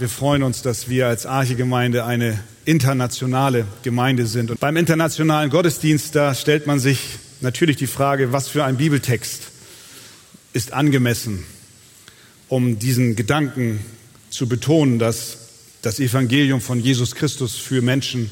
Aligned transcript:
Wir 0.00 0.08
freuen 0.08 0.42
uns, 0.42 0.62
dass 0.62 0.88
wir 0.88 1.08
als 1.08 1.26
Arche-Gemeinde 1.26 2.06
eine 2.06 2.42
internationale 2.64 3.66
Gemeinde 3.82 4.24
sind. 4.24 4.50
Und 4.50 4.58
beim 4.58 4.78
internationalen 4.78 5.50
Gottesdienst, 5.50 6.16
da 6.16 6.34
stellt 6.34 6.66
man 6.66 6.80
sich 6.80 7.00
natürlich 7.42 7.76
die 7.76 7.86
Frage, 7.86 8.32
was 8.32 8.48
für 8.48 8.64
ein 8.64 8.78
Bibeltext 8.78 9.42
ist 10.54 10.72
angemessen, 10.72 11.44
um 12.48 12.78
diesen 12.78 13.14
Gedanken 13.14 13.80
zu 14.30 14.48
betonen, 14.48 14.98
dass 14.98 15.36
das 15.82 16.00
Evangelium 16.00 16.62
von 16.62 16.80
Jesus 16.80 17.14
Christus 17.14 17.56
für 17.56 17.82
Menschen 17.82 18.30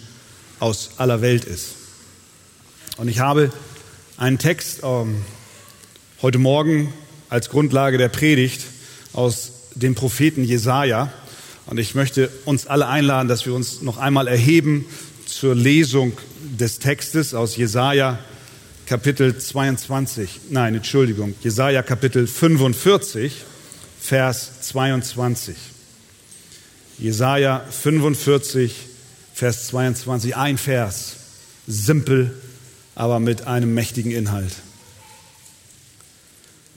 aus 0.61 0.93
aller 0.96 1.21
Welt 1.21 1.45
ist. 1.45 1.75
Und 2.96 3.09
ich 3.09 3.19
habe 3.19 3.53
einen 4.16 4.39
Text 4.39 4.80
ähm, 4.85 5.16
heute 6.23 6.39
Morgen 6.39 6.95
als 7.29 7.50
Grundlage 7.50 7.98
der 7.98 8.09
Predigt 8.09 8.62
aus 9.12 9.53
dem 9.75 9.95
Propheten 9.95 10.45
Jesaja. 10.45 11.12
Und 11.69 11.77
ich 11.77 11.95
möchte 11.95 12.30
uns 12.46 12.66
alle 12.66 12.87
einladen, 12.87 13.29
dass 13.29 13.45
wir 13.45 13.53
uns 13.53 13.82
noch 13.82 13.99
einmal 13.99 14.26
erheben 14.26 14.86
zur 15.26 15.54
Lesung 15.54 16.17
des 16.59 16.79
Textes 16.79 17.35
aus 17.35 17.57
Jesaja 17.57 18.18
Kapitel 18.86 19.36
22. 19.36 20.40
Nein, 20.49 20.76
Entschuldigung, 20.76 21.35
Jesaja 21.43 21.82
Kapitel 21.82 22.26
45, 22.26 23.45
Vers 24.00 24.62
22. 24.62 25.57
Jesaja 26.99 27.62
45, 27.71 28.75
Vers 29.35 29.67
22. 29.67 30.37
Ein 30.37 30.57
Vers. 30.57 31.17
Simpel, 31.67 32.34
aber 32.95 33.20
mit 33.20 33.47
einem 33.47 33.75
mächtigen 33.75 34.11
Inhalt. 34.11 34.55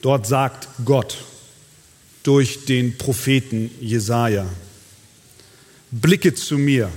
Dort 0.02 0.26
sagt 0.26 0.68
Gott 0.84 1.16
durch 2.24 2.66
den 2.66 2.98
Propheten 2.98 3.70
Jesaja: 3.80 4.44
Blicke 5.92 6.34
zu 6.34 6.56
mir, 6.56 6.90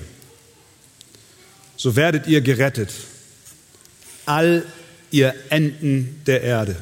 so 1.75 1.97
werdet 1.97 2.27
ihr 2.27 2.39
gerettet, 2.39 2.93
all 4.25 4.65
ihr 5.11 5.35
Enden 5.49 6.21
der 6.25 6.41
Erde. 6.41 6.81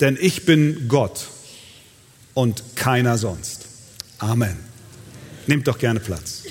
Denn 0.00 0.16
ich 0.20 0.46
bin 0.46 0.86
Gott 0.86 1.26
und 2.32 2.76
keiner 2.76 3.18
sonst. 3.18 3.66
Amen. 4.18 4.56
Nehmt 5.48 5.66
doch 5.66 5.78
gerne 5.78 5.98
Platz. 5.98 6.44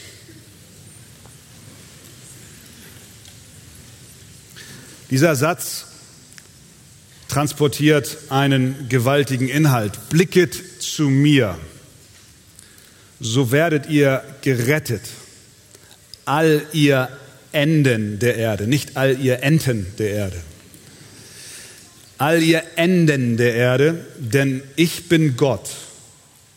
Dieser 5.10 5.36
Satz 5.36 5.86
transportiert 7.30 8.18
einen 8.30 8.90
gewaltigen 8.90 9.48
Inhalt. 9.48 10.10
Blicket 10.10 10.82
zu 10.82 11.10
mir 11.10 11.58
so 13.20 13.52
werdet 13.52 13.88
ihr 13.90 14.24
gerettet. 14.42 15.02
All 16.26 16.66
ihr 16.74 17.10
Enden 17.52 18.20
der 18.20 18.36
Erde, 18.36 18.68
nicht 18.68 18.98
all 18.98 19.20
ihr 19.20 19.44
Enten 19.44 19.88
der 19.98 20.12
Erde. 20.12 20.42
All 22.18 22.42
ihr 22.42 22.64
Enden 22.76 23.38
der 23.38 23.56
Erde, 23.56 24.06
denn 24.18 24.64
ich 24.76 25.10
bin 25.10 25.38
Gott 25.38 25.70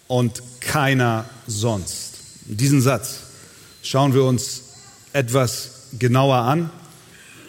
und 0.06 0.42
keiner 0.60 1.28
sonst. 1.46 2.14
Diesen 2.46 2.80
Satz 2.80 3.20
schauen 3.82 4.14
wir 4.14 4.24
uns 4.24 4.62
etwas 5.12 5.88
genauer 5.98 6.36
an 6.36 6.70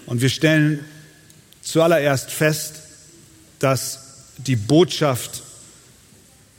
und 0.05 0.21
wir 0.21 0.29
stellen 0.29 0.83
zuallererst 1.61 2.31
fest, 2.31 2.75
dass 3.59 3.99
die 4.37 4.55
Botschaft 4.55 5.43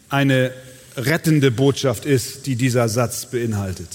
eine 0.08 0.52
rettende 1.06 1.50
Botschaft 1.50 2.04
ist, 2.04 2.46
die 2.46 2.56
dieser 2.56 2.88
Satz 2.88 3.26
beinhaltet. 3.26 3.88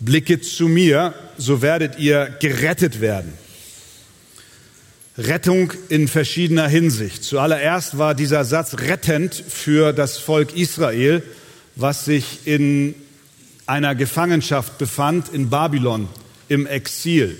Blicke 0.00 0.40
zu 0.40 0.68
mir, 0.68 1.14
so 1.36 1.62
werdet 1.62 1.98
ihr 1.98 2.36
gerettet 2.40 3.00
werden. 3.00 3.32
Rettung 5.16 5.72
in 5.88 6.06
verschiedener 6.06 6.68
Hinsicht. 6.68 7.24
Zuallererst 7.24 7.98
war 7.98 8.14
dieser 8.14 8.44
Satz 8.44 8.74
rettend 8.78 9.34
für 9.34 9.92
das 9.92 10.16
Volk 10.18 10.56
Israel, 10.56 11.22
was 11.74 12.04
sich 12.04 12.46
in 12.46 12.94
einer 13.66 13.96
Gefangenschaft 13.96 14.78
befand 14.78 15.28
in 15.30 15.50
Babylon 15.50 16.08
im 16.48 16.66
Exil. 16.66 17.36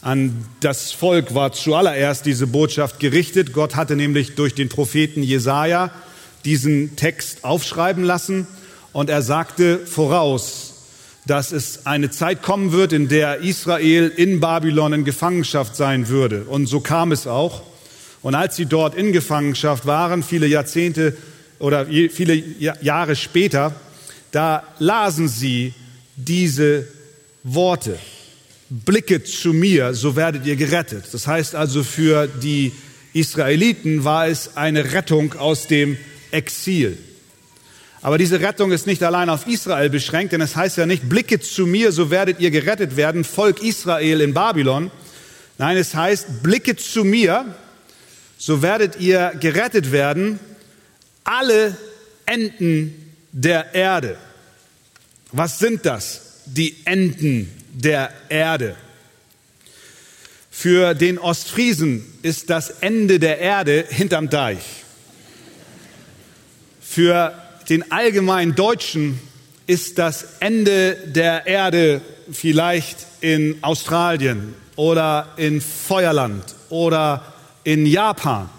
An 0.00 0.46
das 0.60 0.92
Volk 0.92 1.34
war 1.34 1.52
zuallererst 1.52 2.24
diese 2.24 2.46
Botschaft 2.46 3.00
gerichtet. 3.00 3.52
Gott 3.52 3.74
hatte 3.74 3.96
nämlich 3.96 4.36
durch 4.36 4.54
den 4.54 4.68
Propheten 4.68 5.22
Jesaja 5.22 5.90
diesen 6.44 6.96
Text 6.96 7.44
aufschreiben 7.44 8.04
lassen 8.04 8.46
und 8.92 9.10
er 9.10 9.22
sagte 9.22 9.78
voraus, 9.78 10.74
dass 11.26 11.52
es 11.52 11.86
eine 11.86 12.10
Zeit 12.10 12.42
kommen 12.42 12.72
wird, 12.72 12.92
in 12.92 13.08
der 13.08 13.38
Israel 13.40 14.10
in 14.14 14.40
Babylon 14.40 14.92
in 14.92 15.04
Gefangenschaft 15.04 15.76
sein 15.76 16.08
würde. 16.08 16.44
Und 16.44 16.66
so 16.66 16.80
kam 16.80 17.12
es 17.12 17.26
auch. 17.26 17.62
Und 18.22 18.34
als 18.34 18.56
sie 18.56 18.66
dort 18.66 18.94
in 18.94 19.12
Gefangenschaft 19.12 19.86
waren, 19.86 20.22
viele 20.22 20.46
Jahrzehnte 20.46 21.16
oder 21.58 21.86
viele 21.86 22.34
Jahre 22.34 23.16
später, 23.16 23.74
da 24.32 24.62
lasen 24.78 25.28
sie 25.28 25.74
diese 26.16 26.86
Worte. 27.42 27.98
Blicke 28.68 29.24
zu 29.24 29.52
mir, 29.52 29.94
so 29.94 30.16
werdet 30.16 30.46
ihr 30.46 30.56
gerettet. 30.56 31.04
Das 31.12 31.26
heißt 31.26 31.54
also, 31.54 31.82
für 31.82 32.28
die 32.28 32.72
Israeliten 33.12 34.04
war 34.04 34.28
es 34.28 34.56
eine 34.56 34.92
Rettung 34.92 35.34
aus 35.34 35.66
dem 35.66 35.96
Exil. 36.32 36.98
Aber 38.02 38.16
diese 38.16 38.40
Rettung 38.40 38.72
ist 38.72 38.86
nicht 38.86 39.02
allein 39.02 39.28
auf 39.28 39.46
Israel 39.46 39.90
beschränkt, 39.90 40.32
denn 40.32 40.40
es 40.40 40.56
heißt 40.56 40.78
ja 40.78 40.86
nicht, 40.86 41.08
blicke 41.08 41.38
zu 41.40 41.66
mir, 41.66 41.92
so 41.92 42.10
werdet 42.10 42.40
ihr 42.40 42.50
gerettet 42.50 42.96
werden, 42.96 43.24
Volk 43.24 43.62
Israel 43.62 44.22
in 44.22 44.32
Babylon. 44.32 44.90
Nein, 45.58 45.76
es 45.76 45.94
heißt, 45.94 46.42
blicke 46.42 46.76
zu 46.76 47.04
mir, 47.04 47.54
so 48.38 48.62
werdet 48.62 48.98
ihr 48.98 49.32
gerettet 49.38 49.92
werden, 49.92 50.40
alle 51.24 51.76
Enden 52.24 53.14
der 53.32 53.74
Erde. 53.74 54.16
Was 55.32 55.58
sind 55.58 55.84
das? 55.84 56.40
Die 56.46 56.76
Enden 56.86 57.50
der 57.72 58.10
Erde. 58.30 58.76
Für 60.50 60.94
den 60.94 61.18
Ostfriesen 61.18 62.04
ist 62.22 62.50
das 62.50 62.70
Ende 62.80 63.18
der 63.18 63.38
Erde 63.38 63.84
hinterm 63.88 64.30
Deich. 64.30 64.79
Für 66.92 67.32
den 67.68 67.92
allgemeinen 67.92 68.56
Deutschen 68.56 69.20
ist 69.68 69.96
das 69.98 70.26
Ende 70.40 70.96
der 71.06 71.46
Erde 71.46 72.00
vielleicht 72.32 73.06
in 73.20 73.62
Australien 73.62 74.56
oder 74.74 75.28
in 75.36 75.60
Feuerland 75.60 76.42
oder 76.68 77.32
in 77.62 77.86
Japan. 77.86 78.50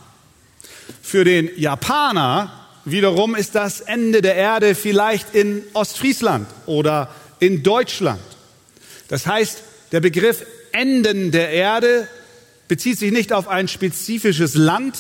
Für 1.02 1.26
den 1.26 1.50
Japaner 1.58 2.54
wiederum 2.86 3.36
ist 3.36 3.56
das 3.56 3.82
Ende 3.82 4.22
der 4.22 4.36
Erde 4.36 4.76
vielleicht 4.76 5.36
in 5.36 5.64
Ostfriesland 5.74 6.48
oder 6.68 7.10
in 7.42 7.64
Deutschland. 7.64 8.22
Das 9.10 9.28
heißt, 9.28 9.62
der 9.92 10.00
Begriff 10.00 10.46
Enden 10.72 11.32
der 11.32 11.50
Erde 11.50 12.08
bezieht 12.70 12.98
sich 12.98 13.12
nicht 13.12 13.34
auf 13.34 13.50
ein 13.50 13.68
spezifisches 13.68 14.56
Land, 14.56 14.98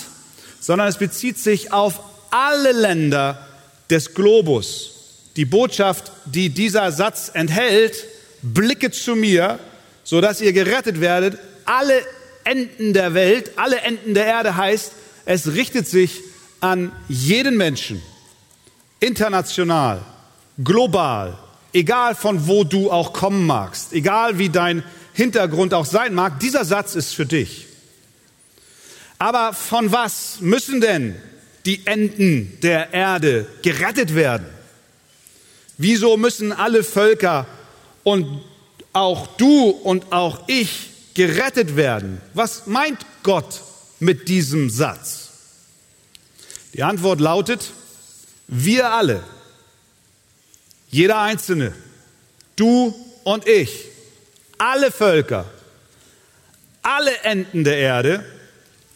sondern 0.59 0.90
es 0.90 0.97
bezieht 0.97 1.38
sich 1.38 1.72
auf 1.72 2.11
alle 2.31 2.72
Länder 2.72 3.47
des 3.90 4.14
Globus. 4.14 4.92
Die 5.36 5.46
Botschaft, 5.46 6.12
die 6.25 6.50
dieser 6.50 6.92
Satz 6.92 7.31
enthält, 7.34 8.06
blicke 8.42 8.92
zu 8.92 9.16
mir, 9.16 9.59
so 10.03 10.19
dass 10.19 10.41
ihr 10.41 10.53
gerettet 10.53 11.00
werdet. 11.00 11.38
Alle 11.66 12.02
Enden 12.44 12.94
der 12.94 13.14
Welt, 13.14 13.52
alle 13.58 13.81
Enden 13.81 14.14
der 14.14 14.25
Erde 14.25 14.56
heißt, 14.56 14.91
es 15.25 15.53
richtet 15.53 15.88
sich 15.88 16.22
an 16.59 16.91
jeden 17.08 17.58
Menschen, 17.58 18.02
international, 19.00 20.02
global, 20.64 21.38
egal 21.73 22.16
von 22.16 22.47
wo 22.47 22.64
du 22.64 22.91
auch 22.91 23.14
kommen 23.14 23.46
magst, 23.46 23.94
egal 23.94 24.38
wie 24.38 24.50
dein 24.50 24.84
Hintergrund 25.14 25.73
auch 25.73 25.85
sein 25.85 26.14
mag, 26.14 26.40
dieser 26.40 26.66
Satz 26.66 26.96
ist 26.96 27.14
für 27.14 27.26
dich. 27.26 27.67
Aber 29.20 29.53
von 29.53 29.91
was 29.91 30.38
müssen 30.40 30.82
denn 30.82 31.16
die 31.66 31.85
Enden 31.85 32.58
der 32.61 32.93
Erde 32.93 33.46
gerettet 33.61 34.16
werden? 34.16 34.46
Wieso 35.78 36.17
müssen 36.17 36.52
alle 36.52 36.84
Völker 36.84 37.47
und 38.03 38.41
auch 38.93 39.28
du 39.37 39.69
und 39.69 40.11
auch 40.11 40.47
ich 40.47 40.90
gerettet 41.13 41.75
werden? 41.75 42.22
Was 42.34 42.67
meint 42.67 43.05
Gott 43.23 43.61
mit 43.99 44.28
diesem 44.28 44.69
Satz? 44.69 45.29
Die 46.73 46.84
Antwort 46.84 47.19
lautet, 47.19 47.72
wir 48.47 48.91
alle, 48.91 49.23
jeder 50.90 51.19
Einzelne, 51.19 51.73
du 52.55 52.93
und 53.23 53.47
ich, 53.47 53.85
alle 54.58 54.91
Völker, 54.91 55.46
alle 56.81 57.16
Enden 57.23 57.63
der 57.63 57.78
Erde, 57.78 58.25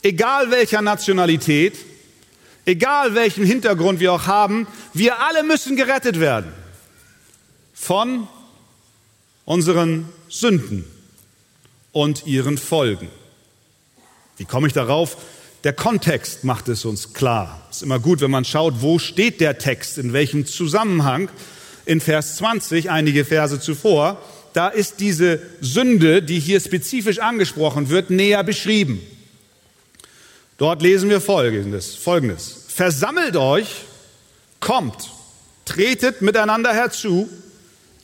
egal 0.04 0.52
welcher 0.52 0.82
Nationalität, 0.82 1.76
egal 2.66 3.16
welchen 3.16 3.46
Hintergrund 3.46 4.00
wir 4.00 4.14
auch 4.14 4.28
haben, 4.28 4.68
wir 4.94 5.22
alle 5.22 5.44
müssen 5.44 5.76
gerettet 5.76 6.20
werden 6.20 6.52
von 7.74 8.28
unseren 9.46 10.10
Sünden 10.28 10.86
und 11.92 12.26
ihren 12.26 12.58
Folgen. 12.58 13.10
Wie 14.38 14.46
komme 14.46 14.68
ich 14.68 14.74
darauf? 14.74 15.18
Der 15.64 15.74
Kontext 15.74 16.44
macht 16.44 16.68
es 16.68 16.86
uns 16.86 17.14
klar. 17.14 17.68
Es 17.70 17.78
ist 17.78 17.84
immer 17.84 18.00
gut, 18.00 18.22
wenn 18.22 18.32
man 18.32 18.46
schaut, 18.46 18.82
wo 18.82 19.00
steht 19.00 19.42
der 19.42 19.58
Text, 19.58 19.98
in 19.98 20.14
welchem 20.14 20.46
Zusammenhang. 20.46 21.30
In 21.86 22.02
Vers 22.02 22.38
20, 22.38 22.90
einige 22.90 23.26
Verse 23.26 23.60
zuvor, 23.60 24.22
da 24.54 24.68
ist 24.68 25.00
diese 25.00 25.40
Sünde, 25.62 26.22
die 26.22 26.40
hier 26.40 26.60
spezifisch 26.60 27.20
angesprochen 27.20 27.90
wird, 27.90 28.10
näher 28.10 28.44
beschrieben. 28.44 29.02
Dort 30.58 30.82
lesen 30.82 31.10
wir 31.10 31.20
Folgendes, 31.20 31.96
Folgendes. 31.96 32.66
Versammelt 32.70 33.36
euch, 33.36 33.68
kommt, 34.62 35.12
tretet 35.66 36.22
miteinander 36.22 36.74
herzu, 36.74 37.30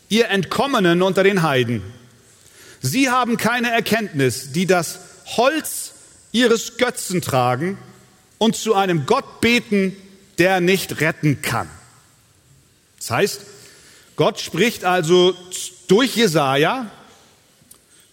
ihr 0.10 0.28
Entkommenen 0.30 1.02
unter 1.02 1.24
den 1.24 1.44
Heiden. 1.44 1.82
Sie 2.82 3.10
haben 3.10 3.38
keine 3.38 3.72
Erkenntnis, 3.72 4.52
die 4.52 4.66
das 4.66 5.00
Holz 5.38 5.94
ihres 6.34 6.78
Götzen 6.78 7.22
tragen 7.22 7.78
und 8.38 8.58
zu 8.58 8.74
einem 8.74 9.06
Gott 9.06 9.40
beten, 9.40 9.96
der 10.38 10.60
nicht 10.60 11.00
retten 11.00 11.42
kann. 11.42 11.70
Das 12.98 13.12
heißt, 13.12 13.42
Gott 14.18 14.42
spricht 14.42 14.84
also 14.84 15.36
durch 15.88 16.16
Jesaja 16.16 16.92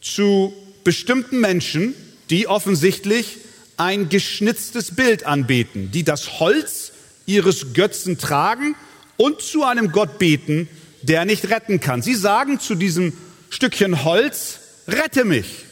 zu 0.01 0.55
bestimmten 0.85 1.41
Menschen, 1.41 1.95
die 2.31 2.47
offensichtlich 2.47 3.39
ein 3.79 4.09
geschnitztes 4.09 4.95
Bild 4.95 5.25
anbeten, 5.25 5.91
die 5.91 6.05
das 6.05 6.41
Holz 6.41 6.93
ihres 7.27 7.73
Götzen 7.73 8.19
tragen 8.19 8.75
und 9.17 9.41
zu 9.41 9.65
einem 9.65 9.93
Gott 9.93 10.19
beten, 10.19 10.69
der 11.03 11.25
nicht 11.25 11.49
retten 11.49 11.81
kann. 11.81 12.03
Sie 12.03 12.15
sagen 12.15 12.61
zu 12.61 12.75
diesem 12.75 13.13
Stückchen 13.51 14.05
Holz, 14.05 14.61
rette 14.87 15.25
mich. 15.25 15.65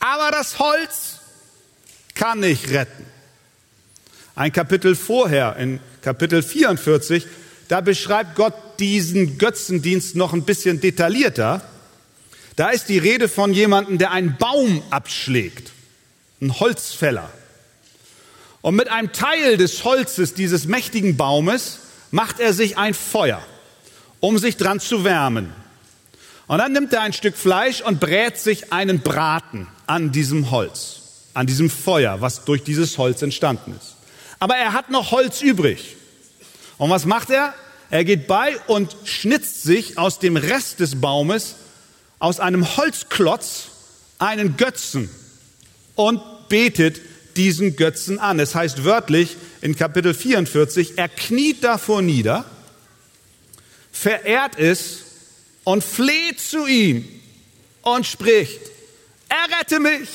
Aber 0.00 0.30
das 0.30 0.58
Holz 0.58 1.18
kann 2.14 2.40
nicht 2.40 2.70
retten. 2.70 3.04
Ein 4.34 4.52
Kapitel 4.52 4.94
vorher, 4.96 5.56
in 5.56 5.80
Kapitel 6.02 6.42
44, 6.42 7.26
da 7.68 7.80
beschreibt 7.80 8.36
Gott 8.36 8.54
diesen 8.78 9.38
Götzendienst 9.38 10.14
noch 10.14 10.32
ein 10.32 10.44
bisschen 10.44 10.80
detaillierter. 10.80 11.62
Da 12.54 12.70
ist 12.70 12.88
die 12.88 12.98
Rede 12.98 13.28
von 13.28 13.52
jemandem, 13.52 13.98
der 13.98 14.12
einen 14.12 14.36
Baum 14.38 14.82
abschlägt, 14.90 15.72
ein 16.40 16.58
Holzfäller. 16.58 17.30
Und 18.62 18.76
mit 18.76 18.88
einem 18.88 19.12
Teil 19.12 19.56
des 19.56 19.84
Holzes 19.84 20.34
dieses 20.34 20.66
mächtigen 20.66 21.16
Baumes 21.16 21.78
macht 22.10 22.40
er 22.40 22.52
sich 22.52 22.78
ein 22.78 22.94
Feuer 22.94 23.42
um 24.20 24.38
sich 24.38 24.56
dran 24.56 24.80
zu 24.80 25.04
wärmen. 25.04 25.52
Und 26.46 26.58
dann 26.58 26.72
nimmt 26.72 26.92
er 26.92 27.02
ein 27.02 27.12
Stück 27.12 27.36
Fleisch 27.36 27.80
und 27.80 28.00
brät 28.00 28.38
sich 28.38 28.72
einen 28.72 29.00
Braten 29.00 29.66
an 29.86 30.12
diesem 30.12 30.50
Holz, 30.50 31.00
an 31.34 31.46
diesem 31.46 31.70
Feuer, 31.70 32.20
was 32.20 32.44
durch 32.44 32.62
dieses 32.62 32.98
Holz 32.98 33.22
entstanden 33.22 33.74
ist. 33.76 33.96
Aber 34.38 34.56
er 34.56 34.72
hat 34.72 34.90
noch 34.90 35.10
Holz 35.10 35.42
übrig. 35.42 35.96
Und 36.78 36.90
was 36.90 37.04
macht 37.04 37.30
er? 37.30 37.54
Er 37.90 38.04
geht 38.04 38.26
bei 38.26 38.56
und 38.66 38.96
schnitzt 39.04 39.62
sich 39.62 39.98
aus 39.98 40.18
dem 40.18 40.36
Rest 40.36 40.80
des 40.80 41.00
Baumes, 41.00 41.56
aus 42.18 42.40
einem 42.40 42.76
Holzklotz, 42.76 43.68
einen 44.18 44.56
Götzen 44.56 45.10
und 45.96 46.20
betet 46.48 47.00
diesen 47.36 47.74
Götzen 47.74 48.18
an. 48.20 48.38
Es 48.38 48.54
heißt 48.54 48.84
wörtlich 48.84 49.36
in 49.60 49.74
Kapitel 49.74 50.14
44, 50.14 50.96
er 50.96 51.08
kniet 51.08 51.64
davor 51.64 52.02
nieder 52.02 52.44
verehrt 53.90 54.58
es 54.58 55.04
und 55.64 55.82
fleht 55.82 56.38
zu 56.38 56.66
ihm 56.66 57.08
und 57.82 58.06
spricht, 58.06 58.60
errette 59.28 59.80
mich, 59.80 60.08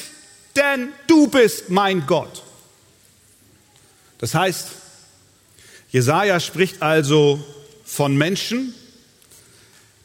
denn 0.56 0.90
du 1.08 1.28
bist 1.28 1.70
mein 1.70 2.06
Gott. 2.06 2.44
Das 4.20 4.36
heißt, 4.36 4.68
Jesaja 5.90 6.40
spricht 6.40 6.82
also 6.82 7.44
von 7.84 8.16
Menschen, 8.16 8.74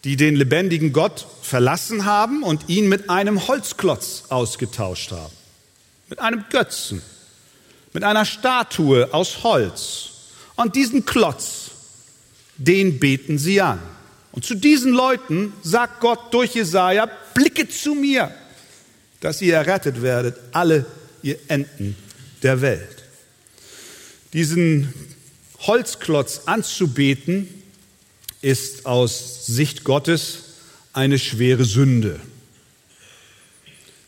die 0.05 0.17
den 0.17 0.37
lebendigen 0.37 0.93
Gott 0.93 1.27
verlassen 1.43 2.07
haben 2.07 2.43
und 2.43 2.69
ihn 2.69 2.89
mit 2.89 3.11
einem 3.11 3.47
Holzklotz 3.47 4.25
ausgetauscht 4.31 5.13
haben. 5.13 5.36
Mit 6.09 6.19
einem 6.21 6.45
Götzen, 6.51 7.03
mit 7.93 8.05
einer 8.05 8.25
Statue 8.25 9.13
aus 9.13 9.43
Holz. 9.43 10.11
Und 10.57 10.77
diesen 10.77 11.05
Klotz 11.05 11.67
den 12.59 12.99
beten 12.99 13.39
sie 13.39 13.61
an. 13.61 13.81
Und 14.33 14.45
zu 14.45 14.55
diesen 14.55 14.93
Leuten 14.93 15.53
sagt 15.63 16.01
Gott 16.01 16.33
durch 16.33 16.55
Jesaja, 16.55 17.09
blicke 17.35 17.69
zu 17.69 17.95
mir, 17.95 18.35
dass 19.21 19.41
ihr 19.41 19.55
errettet 19.55 20.03
werdet, 20.03 20.39
alle 20.53 20.85
ihr 21.23 21.39
Enden 21.49 21.97
der 22.43 22.61
Welt. 22.61 23.05
Diesen 24.33 24.93
Holzklotz 25.61 26.43
anzubeten, 26.47 27.49
ist 28.43 28.87
aus 28.87 29.47
Sicht 29.47 29.83
Gottes 29.83 30.39
eine 30.93 31.19
schwere 31.19 31.65
Sünde. 31.65 32.21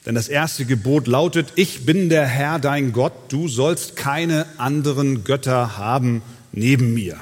Denn 0.06 0.14
das 0.14 0.28
erste 0.28 0.64
Gebot 0.64 1.06
lautet, 1.06 1.52
ich 1.56 1.84
bin 1.84 2.08
der 2.08 2.26
Herr 2.26 2.58
dein 2.58 2.92
Gott, 2.92 3.12
du 3.28 3.48
sollst 3.48 3.96
keine 3.96 4.46
anderen 4.58 5.24
Götter 5.24 5.76
haben 5.76 6.22
neben 6.52 6.94
mir. 6.94 7.18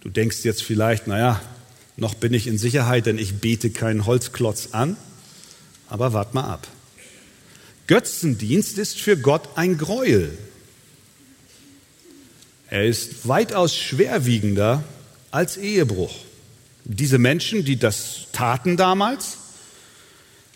Du 0.00 0.08
denkst 0.08 0.44
jetzt 0.44 0.62
vielleicht, 0.62 1.06
naja, 1.06 1.40
noch 1.96 2.14
bin 2.14 2.34
ich 2.34 2.46
in 2.46 2.58
Sicherheit, 2.58 3.06
denn 3.06 3.18
ich 3.18 3.40
bete 3.40 3.70
keinen 3.70 4.06
Holzklotz 4.06 4.70
an. 4.72 4.96
Aber 5.88 6.12
wart 6.12 6.34
mal 6.34 6.44
ab. 6.44 6.66
Götzendienst 7.86 8.78
ist 8.78 9.00
für 9.00 9.16
Gott 9.16 9.48
ein 9.56 9.78
Gräuel. 9.78 10.36
Er 12.70 12.86
ist 12.86 13.28
weitaus 13.28 13.76
schwerwiegender 13.76 14.82
als 15.30 15.56
Ehebruch. 15.56 16.14
Diese 16.84 17.18
Menschen, 17.18 17.64
die 17.64 17.76
das 17.76 18.26
taten 18.32 18.76
damals, 18.76 19.38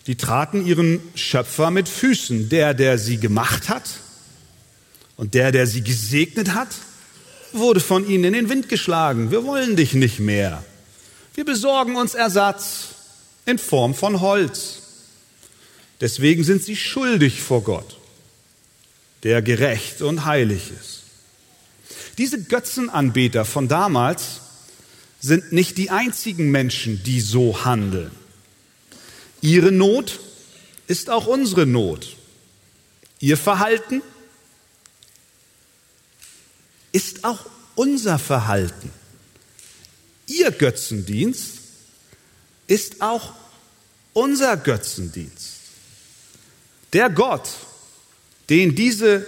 die 0.08 0.16
traten 0.16 0.66
ihren 0.66 1.00
Schöpfer 1.14 1.70
mit 1.70 1.88
Füßen. 1.88 2.48
Der, 2.48 2.74
der 2.74 2.98
sie 2.98 3.18
gemacht 3.18 3.68
hat 3.68 3.88
und 5.16 5.34
der, 5.34 5.52
der 5.52 5.68
sie 5.68 5.82
gesegnet 5.82 6.54
hat 6.54 6.68
wurde 7.52 7.80
von 7.80 8.08
ihnen 8.08 8.24
in 8.24 8.32
den 8.32 8.48
Wind 8.48 8.68
geschlagen. 8.68 9.30
Wir 9.30 9.44
wollen 9.44 9.76
dich 9.76 9.94
nicht 9.94 10.18
mehr. 10.18 10.64
Wir 11.34 11.44
besorgen 11.44 11.96
uns 11.96 12.14
Ersatz 12.14 12.88
in 13.46 13.58
Form 13.58 13.94
von 13.94 14.20
Holz. 14.20 14.82
Deswegen 16.00 16.44
sind 16.44 16.62
sie 16.62 16.76
schuldig 16.76 17.40
vor 17.42 17.62
Gott, 17.62 17.98
der 19.22 19.42
gerecht 19.42 20.02
und 20.02 20.24
heilig 20.24 20.70
ist. 20.78 21.02
Diese 22.18 22.42
Götzenanbeter 22.42 23.44
von 23.44 23.68
damals 23.68 24.40
sind 25.20 25.52
nicht 25.52 25.78
die 25.78 25.90
einzigen 25.90 26.50
Menschen, 26.50 27.02
die 27.02 27.20
so 27.20 27.64
handeln. 27.64 28.10
Ihre 29.40 29.72
Not 29.72 30.20
ist 30.86 31.10
auch 31.10 31.26
unsere 31.26 31.66
Not. 31.66 32.16
Ihr 33.20 33.36
Verhalten 33.36 34.02
ist 36.92 37.24
auch 37.24 37.46
unser 37.74 38.18
Verhalten. 38.18 38.90
Ihr 40.26 40.50
Götzendienst 40.50 41.58
ist 42.66 43.00
auch 43.00 43.34
unser 44.12 44.56
Götzendienst. 44.56 45.54
Der 46.92 47.10
Gott, 47.10 47.48
den 48.50 48.74
diese 48.74 49.26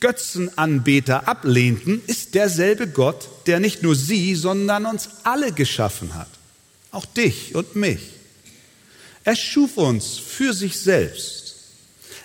Götzenanbeter 0.00 1.28
ablehnten, 1.28 2.02
ist 2.06 2.34
derselbe 2.34 2.88
Gott, 2.88 3.28
der 3.46 3.60
nicht 3.60 3.82
nur 3.82 3.96
sie, 3.96 4.34
sondern 4.34 4.86
uns 4.86 5.08
alle 5.24 5.52
geschaffen 5.52 6.14
hat. 6.14 6.28
Auch 6.90 7.06
dich 7.06 7.54
und 7.54 7.74
mich. 7.74 8.00
Er 9.24 9.36
schuf 9.36 9.76
uns 9.78 10.18
für 10.18 10.52
sich 10.52 10.78
selbst. 10.78 11.54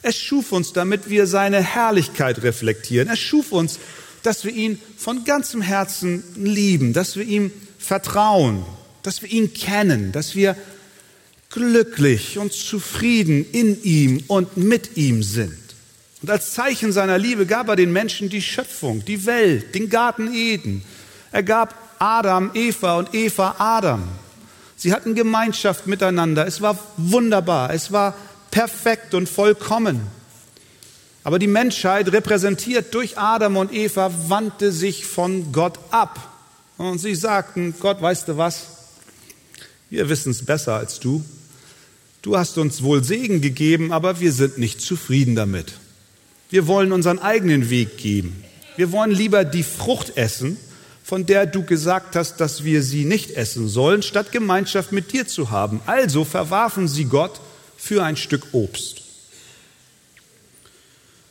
Er 0.01 0.11
schuf 0.11 0.51
uns, 0.51 0.73
damit 0.73 1.09
wir 1.09 1.27
seine 1.27 1.61
Herrlichkeit 1.61 2.43
reflektieren. 2.43 3.07
Er 3.07 3.15
schuf 3.15 3.51
uns, 3.51 3.79
dass 4.23 4.43
wir 4.43 4.51
ihn 4.51 4.79
von 4.97 5.23
ganzem 5.23 5.61
Herzen 5.61 6.23
lieben, 6.35 6.93
dass 6.93 7.15
wir 7.15 7.25
ihm 7.25 7.51
vertrauen, 7.77 8.65
dass 9.01 9.21
wir 9.21 9.29
ihn 9.29 9.53
kennen, 9.53 10.11
dass 10.11 10.35
wir 10.35 10.55
glücklich 11.49 12.37
und 12.37 12.53
zufrieden 12.53 13.45
in 13.51 13.81
ihm 13.83 14.23
und 14.27 14.57
mit 14.57 14.97
ihm 14.97 15.23
sind. 15.23 15.57
Und 16.21 16.29
als 16.29 16.53
Zeichen 16.53 16.91
seiner 16.91 17.17
Liebe 17.17 17.45
gab 17.45 17.69
er 17.69 17.75
den 17.75 17.93
Menschen 17.93 18.29
die 18.29 18.41
Schöpfung, 18.41 19.03
die 19.05 19.25
Welt, 19.25 19.73
den 19.73 19.89
Garten 19.89 20.33
Eden. 20.33 20.83
Er 21.31 21.43
gab 21.43 21.75
Adam 21.97 22.51
Eva 22.53 22.97
und 22.97 23.13
Eva 23.13 23.55
Adam. 23.57 24.03
Sie 24.79 24.93
hatten 24.93 25.13
Gemeinschaft 25.13 25.87
miteinander. 25.87 26.47
Es 26.47 26.61
war 26.61 26.79
wunderbar. 26.95 27.73
Es 27.73 27.91
war 27.91 28.15
perfekt 28.49 29.13
und 29.13 29.27
vollkommen. 29.27 30.07
Aber 31.25 31.37
die 31.37 31.47
Menschheit, 31.47 32.13
repräsentiert 32.13 32.93
durch 32.93 33.17
Adam 33.17 33.57
und 33.57 33.73
Eva, 33.73 34.09
wandte 34.29 34.71
sich 34.71 35.05
von 35.05 35.51
Gott 35.51 35.77
ab. 35.91 36.31
Und 36.77 36.99
sie 36.99 37.13
sagten, 37.13 37.75
Gott, 37.77 38.01
weißt 38.01 38.29
du 38.29 38.37
was? 38.37 38.67
Wir 39.89 40.07
wissen 40.07 40.31
es 40.31 40.45
besser 40.45 40.75
als 40.75 41.01
du. 41.01 41.25
Du 42.21 42.37
hast 42.37 42.57
uns 42.57 42.81
wohl 42.81 43.03
Segen 43.03 43.41
gegeben, 43.41 43.91
aber 43.91 44.21
wir 44.21 44.31
sind 44.31 44.59
nicht 44.59 44.79
zufrieden 44.79 45.35
damit. 45.35 45.73
Wir 46.49 46.67
wollen 46.67 46.93
unseren 46.93 47.19
eigenen 47.19 47.69
Weg 47.69 47.97
gehen. 47.97 48.45
Wir 48.77 48.93
wollen 48.93 49.11
lieber 49.11 49.43
die 49.43 49.63
Frucht 49.63 50.15
essen, 50.15 50.55
von 51.09 51.25
der 51.25 51.47
du 51.47 51.63
gesagt 51.63 52.15
hast, 52.15 52.37
dass 52.37 52.63
wir 52.63 52.83
sie 52.83 53.03
nicht 53.03 53.31
essen 53.31 53.67
sollen, 53.67 54.03
statt 54.03 54.31
Gemeinschaft 54.31 54.91
mit 54.91 55.11
dir 55.11 55.27
zu 55.27 55.49
haben. 55.49 55.81
Also 55.87 56.23
verwarfen 56.23 56.87
sie 56.87 57.05
Gott 57.05 57.41
für 57.77 58.03
ein 58.03 58.15
Stück 58.15 58.49
Obst. 58.51 59.01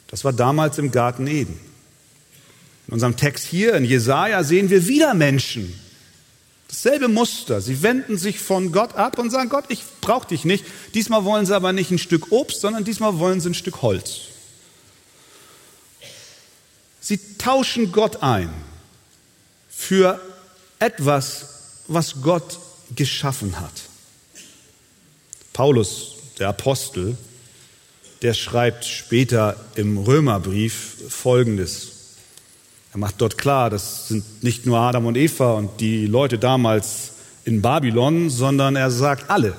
Das 0.08 0.24
war 0.24 0.32
damals 0.32 0.78
im 0.78 0.90
Garten 0.90 1.28
Eden. 1.28 1.60
In 2.88 2.94
unserem 2.94 3.16
Text 3.16 3.46
hier 3.46 3.74
in 3.74 3.84
Jesaja 3.84 4.42
sehen 4.42 4.68
wir 4.68 4.88
wieder 4.88 5.14
Menschen. 5.14 5.72
Dasselbe 6.66 7.06
Muster. 7.06 7.60
Sie 7.60 7.80
wenden 7.80 8.18
sich 8.18 8.40
von 8.40 8.72
Gott 8.72 8.96
ab 8.96 9.16
und 9.20 9.30
sagen: 9.30 9.48
Gott, 9.48 9.66
ich 9.68 9.84
brauche 10.00 10.26
dich 10.26 10.44
nicht. 10.44 10.64
Diesmal 10.94 11.24
wollen 11.24 11.46
sie 11.46 11.54
aber 11.54 11.72
nicht 11.72 11.92
ein 11.92 11.98
Stück 11.98 12.32
Obst, 12.32 12.62
sondern 12.62 12.82
diesmal 12.82 13.20
wollen 13.20 13.40
sie 13.40 13.50
ein 13.50 13.54
Stück 13.54 13.80
Holz. 13.80 14.22
Sie 16.98 17.20
tauschen 17.38 17.92
Gott 17.92 18.24
ein 18.24 18.50
für 19.78 20.20
etwas, 20.80 21.82
was 21.86 22.20
Gott 22.20 22.58
geschaffen 22.96 23.60
hat. 23.60 23.72
Paulus, 25.52 26.16
der 26.40 26.48
Apostel, 26.48 27.16
der 28.20 28.34
schreibt 28.34 28.84
später 28.84 29.56
im 29.76 29.96
Römerbrief 29.96 30.96
Folgendes. 31.08 31.92
Er 32.92 32.98
macht 32.98 33.20
dort 33.20 33.38
klar, 33.38 33.70
das 33.70 34.08
sind 34.08 34.42
nicht 34.42 34.66
nur 34.66 34.78
Adam 34.78 35.06
und 35.06 35.16
Eva 35.16 35.54
und 35.54 35.80
die 35.80 36.06
Leute 36.06 36.38
damals 36.38 37.12
in 37.44 37.62
Babylon, 37.62 38.30
sondern 38.30 38.74
er 38.74 38.90
sagt, 38.90 39.30
alle 39.30 39.54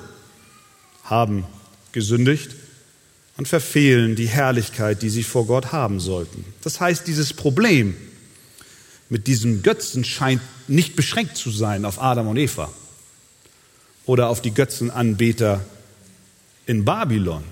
haben 1.05 1.45
gesündigt 1.93 2.51
und 3.37 3.47
verfehlen 3.47 4.17
die 4.17 4.27
Herrlichkeit, 4.27 5.01
die 5.01 5.09
sie 5.09 5.23
vor 5.23 5.47
Gott 5.47 5.71
haben 5.71 6.01
sollten. 6.01 6.43
Das 6.61 6.81
heißt, 6.81 7.07
dieses 7.07 7.33
Problem 7.33 7.95
mit 9.09 9.27
diesem 9.27 9.63
Götzen 9.63 10.03
scheint 10.03 10.41
nicht 10.67 10.95
beschränkt 10.95 11.35
zu 11.35 11.49
sein 11.49 11.83
auf 11.83 12.01
Adam 12.01 12.27
und 12.27 12.37
Eva 12.37 12.71
oder 14.05 14.29
auf 14.29 14.41
die 14.41 14.53
Götzenanbeter 14.53 15.65
in 16.65 16.85
Babylon, 16.85 17.43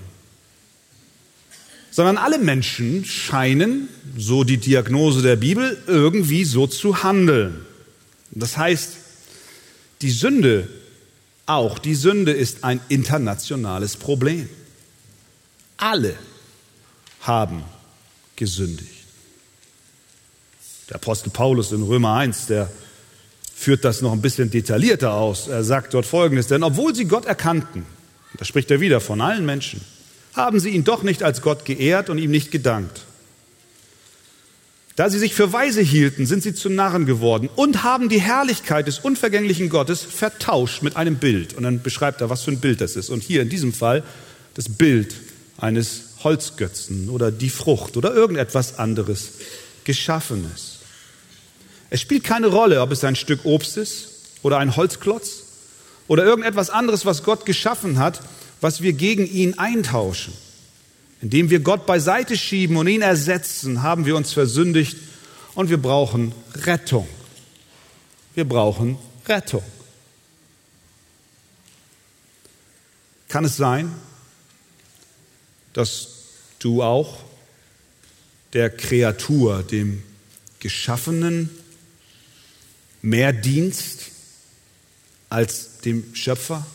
sondern 1.90 2.16
alle 2.16 2.38
Menschen 2.38 3.04
scheinen, 3.04 3.88
so 4.16 4.44
die 4.44 4.58
Diagnose 4.58 5.22
der 5.22 5.36
Bibel, 5.36 5.82
irgendwie 5.88 6.44
so 6.44 6.68
zu 6.68 7.02
handeln. 7.02 7.66
Das 8.30 8.56
heißt, 8.56 8.92
die 10.02 10.10
Sünde, 10.10 10.68
auch 11.46 11.78
die 11.78 11.96
Sünde 11.96 12.32
ist 12.32 12.62
ein 12.62 12.80
internationales 12.88 13.96
Problem. 13.96 14.48
Alle 15.76 16.14
haben 17.22 17.64
gesündigt. 18.36 18.97
Der 20.88 20.96
Apostel 20.96 21.30
Paulus 21.30 21.72
in 21.72 21.82
Römer 21.82 22.14
1, 22.14 22.46
der 22.46 22.70
führt 23.54 23.84
das 23.84 24.00
noch 24.00 24.12
ein 24.12 24.22
bisschen 24.22 24.50
detaillierter 24.50 25.12
aus. 25.12 25.48
Er 25.48 25.64
sagt 25.64 25.92
dort 25.94 26.06
Folgendes, 26.06 26.46
denn 26.46 26.62
obwohl 26.62 26.94
sie 26.94 27.04
Gott 27.04 27.26
erkannten, 27.26 27.84
da 28.36 28.44
spricht 28.44 28.70
er 28.70 28.80
wieder 28.80 29.00
von 29.00 29.20
allen 29.20 29.44
Menschen, 29.44 29.80
haben 30.34 30.60
sie 30.60 30.70
ihn 30.70 30.84
doch 30.84 31.02
nicht 31.02 31.22
als 31.22 31.42
Gott 31.42 31.64
geehrt 31.64 32.08
und 32.08 32.18
ihm 32.18 32.30
nicht 32.30 32.50
gedankt. 32.50 33.02
Da 34.94 35.10
sie 35.10 35.18
sich 35.18 35.34
für 35.34 35.52
weise 35.52 35.80
hielten, 35.80 36.26
sind 36.26 36.42
sie 36.42 36.54
zu 36.54 36.68
Narren 36.68 37.06
geworden 37.06 37.48
und 37.54 37.84
haben 37.84 38.08
die 38.08 38.20
Herrlichkeit 38.20 38.88
des 38.88 38.98
unvergänglichen 38.98 39.68
Gottes 39.68 40.02
vertauscht 40.02 40.82
mit 40.82 40.96
einem 40.96 41.16
Bild. 41.16 41.54
Und 41.54 41.62
dann 41.62 41.82
beschreibt 41.82 42.20
er, 42.20 42.30
was 42.30 42.42
für 42.42 42.50
ein 42.50 42.60
Bild 42.60 42.80
das 42.80 42.96
ist. 42.96 43.08
Und 43.08 43.22
hier 43.22 43.42
in 43.42 43.48
diesem 43.48 43.72
Fall 43.72 44.02
das 44.54 44.68
Bild 44.68 45.14
eines 45.56 46.14
Holzgötzen 46.24 47.10
oder 47.10 47.30
die 47.30 47.50
Frucht 47.50 47.96
oder 47.96 48.12
irgendetwas 48.12 48.78
anderes 48.78 49.34
Geschaffenes. 49.84 50.77
Es 51.90 52.00
spielt 52.00 52.24
keine 52.24 52.48
Rolle, 52.48 52.80
ob 52.82 52.92
es 52.92 53.04
ein 53.04 53.16
Stück 53.16 53.44
Obst 53.44 53.76
ist 53.76 54.08
oder 54.42 54.58
ein 54.58 54.76
Holzklotz 54.76 55.44
oder 56.06 56.24
irgendetwas 56.24 56.70
anderes, 56.70 57.06
was 57.06 57.22
Gott 57.22 57.46
geschaffen 57.46 57.98
hat, 57.98 58.20
was 58.60 58.82
wir 58.82 58.92
gegen 58.92 59.26
ihn 59.26 59.58
eintauschen. 59.58 60.34
Indem 61.20 61.50
wir 61.50 61.60
Gott 61.60 61.86
beiseite 61.86 62.36
schieben 62.36 62.76
und 62.76 62.86
ihn 62.86 63.02
ersetzen, 63.02 63.82
haben 63.82 64.06
wir 64.06 64.16
uns 64.16 64.32
versündigt 64.32 64.96
und 65.54 65.70
wir 65.70 65.78
brauchen 65.78 66.32
Rettung. 66.54 67.08
Wir 68.34 68.44
brauchen 68.44 68.98
Rettung. 69.26 69.64
Kann 73.28 73.44
es 73.44 73.56
sein, 73.56 73.92
dass 75.72 76.08
du 76.60 76.82
auch 76.82 77.18
der 78.52 78.70
Kreatur, 78.70 79.62
dem 79.62 80.02
Geschaffenen, 80.60 81.50
mehr 83.02 83.32
dienst 83.32 84.06
als 85.28 85.78
dem 85.80 86.14
Schöpfer? 86.14 86.66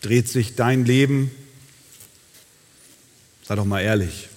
Dreht 0.00 0.28
sich 0.28 0.56
dein 0.56 0.84
Leben, 0.84 1.30
sei 3.44 3.54
doch 3.54 3.64
mal 3.64 3.80
ehrlich, 3.80 4.28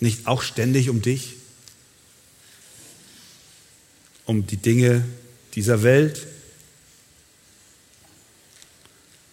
nicht 0.00 0.26
auch 0.26 0.42
ständig 0.42 0.90
um 0.90 1.00
dich? 1.00 1.36
Um 4.24 4.46
die 4.46 4.56
Dinge 4.56 5.04
dieser 5.54 5.82
Welt? 5.82 6.26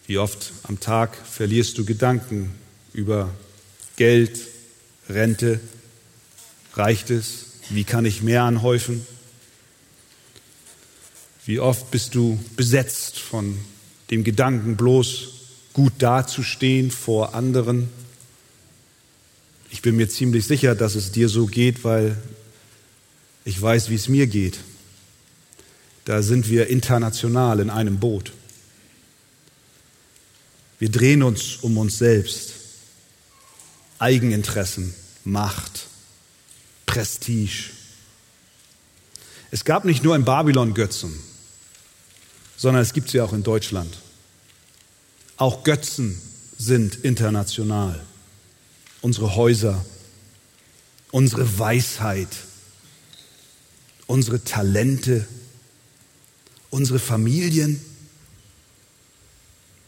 Wie 0.07 0.17
oft 0.17 0.53
am 0.63 0.79
Tag 0.79 1.15
verlierst 1.15 1.77
du 1.77 1.85
Gedanken 1.85 2.55
über 2.93 3.33
Geld, 3.95 4.39
Rente? 5.07 5.59
Reicht 6.73 7.09
es? 7.09 7.45
Wie 7.69 7.83
kann 7.83 8.05
ich 8.05 8.23
mehr 8.23 8.43
anhäufen? 8.43 9.05
Wie 11.49 11.59
oft 11.59 11.89
bist 11.89 12.13
du 12.13 12.37
besetzt 12.55 13.17
von 13.17 13.57
dem 14.11 14.23
Gedanken, 14.23 14.77
bloß 14.77 15.29
gut 15.73 15.93
dazustehen 15.97 16.91
vor 16.91 17.33
anderen? 17.33 17.89
Ich 19.71 19.81
bin 19.81 19.95
mir 19.95 20.07
ziemlich 20.09 20.45
sicher, 20.45 20.75
dass 20.75 20.93
es 20.93 21.11
dir 21.11 21.27
so 21.27 21.47
geht, 21.47 21.83
weil 21.83 22.15
ich 23.45 23.59
weiß, 23.59 23.89
wie 23.89 23.95
es 23.95 24.07
mir 24.07 24.27
geht. 24.27 24.59
Da 26.05 26.21
sind 26.21 26.49
wir 26.49 26.67
international 26.67 27.61
in 27.61 27.71
einem 27.71 27.97
Boot. 27.97 28.31
Wir 30.77 30.91
drehen 30.91 31.23
uns 31.23 31.55
um 31.63 31.79
uns 31.79 31.97
selbst. 31.97 32.53
Eigeninteressen, 33.97 34.93
Macht, 35.23 35.87
Prestige. 36.85 37.71
Es 39.49 39.65
gab 39.65 39.83
nicht 39.83 40.03
nur 40.03 40.15
in 40.15 40.25
Babylon 40.25 40.75
Götzen, 40.75 41.19
sondern 42.59 42.83
es 42.83 42.91
gibt 42.91 43.09
sie 43.09 43.21
auch 43.21 43.31
in 43.31 43.41
Deutschland. 43.41 43.97
Auch 45.37 45.63
Götzen 45.63 46.21
sind 46.57 46.95
international. 47.05 48.05
Unsere 48.99 49.37
Häuser, 49.37 49.85
unsere 51.11 51.57
Weisheit, 51.57 52.27
unsere 54.07 54.43
Talente, 54.43 55.25
unsere 56.69 56.99
Familien, 56.99 57.79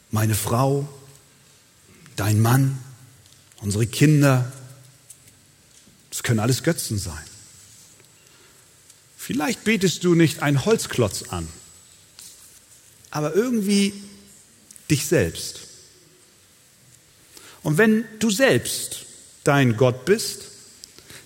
meine 0.10 0.34
Frau, 0.34 0.88
dein 2.16 2.40
Mann, 2.40 2.80
unsere 3.60 3.86
Kinder. 3.86 4.50
Das 6.10 6.24
können 6.24 6.40
alles 6.40 6.64
Götzen 6.64 6.98
sein. 6.98 7.26
Vielleicht 9.18 9.66
betest 9.66 10.06
du 10.06 10.16
nicht 10.16 10.42
einen 10.42 10.64
Holzklotz 10.64 11.24
an, 11.24 11.50
aber 13.12 13.36
irgendwie 13.36 13.94
dich 14.90 15.06
selbst. 15.06 15.62
Und 17.64 17.78
wenn 17.78 18.06
du 18.20 18.30
selbst 18.32 19.06
dein 19.44 19.78
Gott 19.78 20.06
bist, 20.06 20.44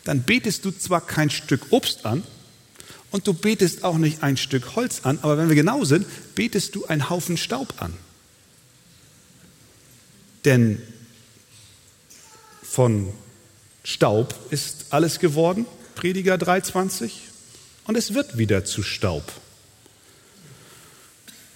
dann 0.03 0.23
betest 0.23 0.65
du 0.65 0.71
zwar 0.71 1.01
kein 1.01 1.29
Stück 1.29 1.67
Obst 1.71 2.05
an 2.05 2.23
und 3.11 3.27
du 3.27 3.33
betest 3.33 3.83
auch 3.83 3.97
nicht 3.97 4.23
ein 4.23 4.37
Stück 4.37 4.75
Holz 4.75 5.01
an, 5.03 5.19
aber 5.21 5.37
wenn 5.37 5.49
wir 5.49 5.55
genau 5.55 5.85
sind, 5.85 6.05
betest 6.35 6.75
du 6.75 6.85
einen 6.85 7.09
Haufen 7.09 7.37
Staub 7.37 7.73
an. 7.81 7.93
Denn 10.43 10.81
von 12.61 13.11
Staub 13.83 14.35
ist 14.51 14.87
alles 14.89 15.19
geworden, 15.19 15.65
Prediger 15.95 16.35
3,20, 16.35 17.11
und 17.85 17.95
es 17.95 18.13
wird 18.13 18.37
wieder 18.37 18.65
zu 18.65 18.83
Staub. 18.83 19.23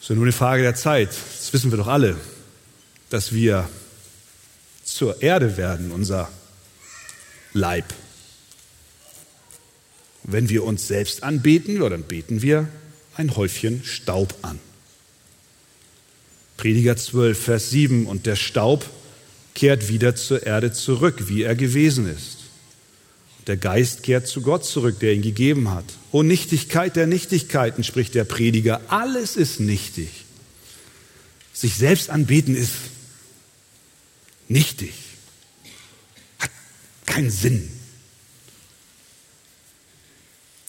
Es 0.01 0.09
ist 0.09 0.15
nur 0.15 0.25
eine 0.25 0.31
Frage 0.31 0.63
der 0.63 0.75
Zeit. 0.75 1.09
Das 1.09 1.51
wissen 1.51 1.71
wir 1.71 1.77
doch 1.77 1.87
alle, 1.87 2.15
dass 3.09 3.33
wir 3.33 3.69
zur 4.83 5.21
Erde 5.21 5.57
werden, 5.57 5.91
unser 5.91 6.29
Leib. 7.53 7.85
Wenn 10.23 10.49
wir 10.49 10.63
uns 10.63 10.87
selbst 10.87 11.23
anbeten, 11.23 11.79
dann 11.79 12.03
beten 12.03 12.41
wir 12.41 12.67
ein 13.15 13.35
Häufchen 13.35 13.83
Staub 13.83 14.33
an. 14.41 14.59
Prediger 16.57 16.97
12, 16.97 17.41
Vers 17.41 17.69
7, 17.69 18.05
und 18.05 18.25
der 18.25 18.35
Staub 18.35 18.89
kehrt 19.53 19.89
wieder 19.89 20.15
zur 20.15 20.45
Erde 20.45 20.71
zurück, 20.71 21.27
wie 21.27 21.43
er 21.43 21.55
gewesen 21.55 22.07
ist. 22.07 22.38
Der 23.49 23.57
Geist 23.57 24.03
kehrt 24.03 24.27
zu 24.27 24.41
Gott 24.41 24.63
zurück, 24.63 24.99
der 24.99 25.11
ihn 25.11 25.23
gegeben 25.23 25.71
hat. 25.71 25.85
O 26.11 26.21
Nichtigkeit 26.21 26.95
der 26.95 27.07
Nichtigkeiten, 27.07 27.83
spricht 27.83 28.13
der 28.13 28.23
Prediger, 28.23 28.79
alles 28.89 29.35
ist 29.35 29.59
nichtig. 29.59 30.25
Sich 31.51 31.73
selbst 31.73 32.11
anbeten 32.11 32.55
ist 32.55 32.73
nichtig, 34.49 34.93
hat 36.37 36.51
keinen 37.07 37.31
Sinn. 37.31 37.71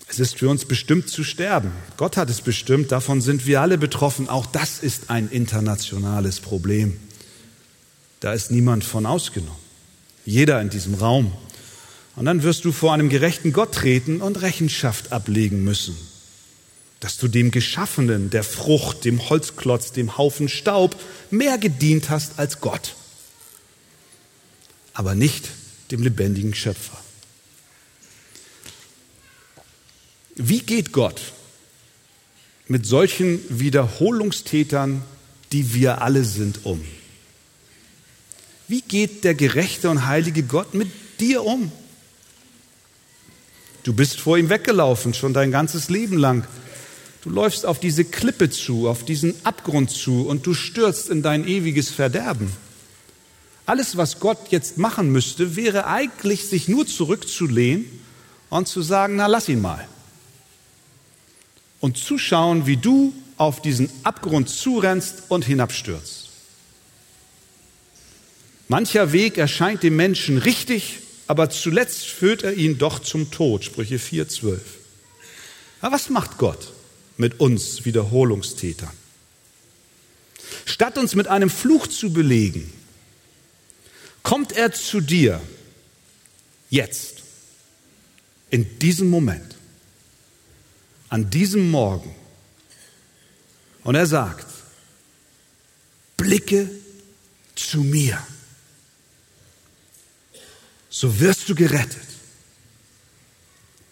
Es 0.08 0.18
ist 0.18 0.38
für 0.38 0.48
uns 0.48 0.64
bestimmt 0.64 1.10
zu 1.10 1.22
sterben. 1.22 1.72
Gott 1.98 2.16
hat 2.16 2.30
es 2.30 2.40
bestimmt, 2.40 2.92
davon 2.92 3.20
sind 3.20 3.44
wir 3.44 3.60
alle 3.60 3.76
betroffen. 3.76 4.26
Auch 4.30 4.46
das 4.46 4.78
ist 4.78 5.10
ein 5.10 5.28
internationales 5.28 6.40
Problem. 6.40 6.98
Da 8.20 8.32
ist 8.32 8.50
niemand 8.50 8.84
von 8.84 9.04
ausgenommen. 9.04 9.60
Jeder 10.24 10.62
in 10.62 10.70
diesem 10.70 10.94
Raum. 10.94 11.30
Und 12.20 12.26
dann 12.26 12.42
wirst 12.42 12.66
du 12.66 12.72
vor 12.72 12.92
einem 12.92 13.08
gerechten 13.08 13.50
Gott 13.54 13.74
treten 13.74 14.20
und 14.20 14.42
Rechenschaft 14.42 15.10
ablegen 15.10 15.64
müssen. 15.64 15.96
Dass 17.00 17.16
du 17.16 17.28
dem 17.28 17.50
Geschaffenen, 17.50 18.28
der 18.28 18.44
Frucht, 18.44 19.06
dem 19.06 19.30
Holzklotz, 19.30 19.92
dem 19.92 20.18
Haufen 20.18 20.50
Staub 20.50 21.00
mehr 21.30 21.56
gedient 21.56 22.10
hast 22.10 22.38
als 22.38 22.60
Gott. 22.60 22.94
Aber 24.92 25.14
nicht 25.14 25.48
dem 25.90 26.02
lebendigen 26.02 26.52
Schöpfer. 26.52 27.02
Wie 30.34 30.60
geht 30.60 30.92
Gott 30.92 31.22
mit 32.68 32.84
solchen 32.84 33.40
Wiederholungstätern, 33.48 35.00
die 35.52 35.72
wir 35.72 36.02
alle 36.02 36.26
sind, 36.26 36.66
um? 36.66 36.84
Wie 38.68 38.82
geht 38.82 39.24
der 39.24 39.34
gerechte 39.34 39.88
und 39.88 40.06
heilige 40.06 40.42
Gott 40.42 40.74
mit 40.74 40.90
dir 41.18 41.44
um? 41.44 41.72
Du 43.82 43.92
bist 43.92 44.20
vor 44.20 44.36
ihm 44.36 44.50
weggelaufen, 44.50 45.14
schon 45.14 45.32
dein 45.32 45.50
ganzes 45.50 45.88
Leben 45.88 46.18
lang. 46.18 46.46
Du 47.22 47.30
läufst 47.30 47.66
auf 47.66 47.80
diese 47.80 48.04
Klippe 48.04 48.50
zu, 48.50 48.88
auf 48.88 49.04
diesen 49.04 49.34
Abgrund 49.44 49.90
zu 49.90 50.26
und 50.26 50.46
du 50.46 50.54
stürzt 50.54 51.08
in 51.10 51.22
dein 51.22 51.46
ewiges 51.46 51.90
Verderben. 51.90 52.50
Alles, 53.66 53.96
was 53.96 54.20
Gott 54.20 54.48
jetzt 54.50 54.78
machen 54.78 55.10
müsste, 55.12 55.56
wäre 55.56 55.86
eigentlich, 55.86 56.46
sich 56.46 56.68
nur 56.68 56.86
zurückzulehnen 56.86 57.84
und 58.48 58.68
zu 58.68 58.82
sagen, 58.82 59.16
na 59.16 59.26
lass 59.26 59.48
ihn 59.48 59.60
mal 59.60 59.86
und 61.80 61.96
zuschauen, 61.96 62.66
wie 62.66 62.76
du 62.76 63.12
auf 63.36 63.62
diesen 63.62 63.90
Abgrund 64.04 64.48
zurennst 64.48 65.24
und 65.28 65.44
hinabstürzt. 65.44 66.28
Mancher 68.68 69.12
Weg 69.12 69.38
erscheint 69.38 69.82
dem 69.82 69.96
Menschen 69.96 70.38
richtig, 70.38 70.98
aber 71.30 71.48
zuletzt 71.48 72.06
führt 72.06 72.42
er 72.42 72.54
ihn 72.54 72.76
doch 72.76 72.98
zum 72.98 73.30
Tod. 73.30 73.62
Sprüche 73.62 73.98
4,12. 73.98 74.58
Aber 75.80 75.94
was 75.94 76.10
macht 76.10 76.38
Gott 76.38 76.72
mit 77.18 77.38
uns 77.38 77.84
Wiederholungstätern? 77.84 78.90
Statt 80.64 80.98
uns 80.98 81.14
mit 81.14 81.28
einem 81.28 81.48
Fluch 81.48 81.86
zu 81.86 82.12
belegen, 82.12 82.72
kommt 84.24 84.50
er 84.50 84.72
zu 84.72 85.00
dir 85.00 85.40
jetzt, 86.68 87.22
in 88.50 88.80
diesem 88.80 89.08
Moment 89.08 89.54
an 91.10 91.30
diesem 91.30 91.70
Morgen. 91.70 92.12
Und 93.84 93.94
er 93.94 94.06
sagt, 94.06 94.48
blicke 96.16 96.68
zu 97.54 97.82
mir, 97.84 98.20
so 100.90 101.20
wirst 101.20 101.48
du 101.48 101.54
gerettet. 101.54 102.06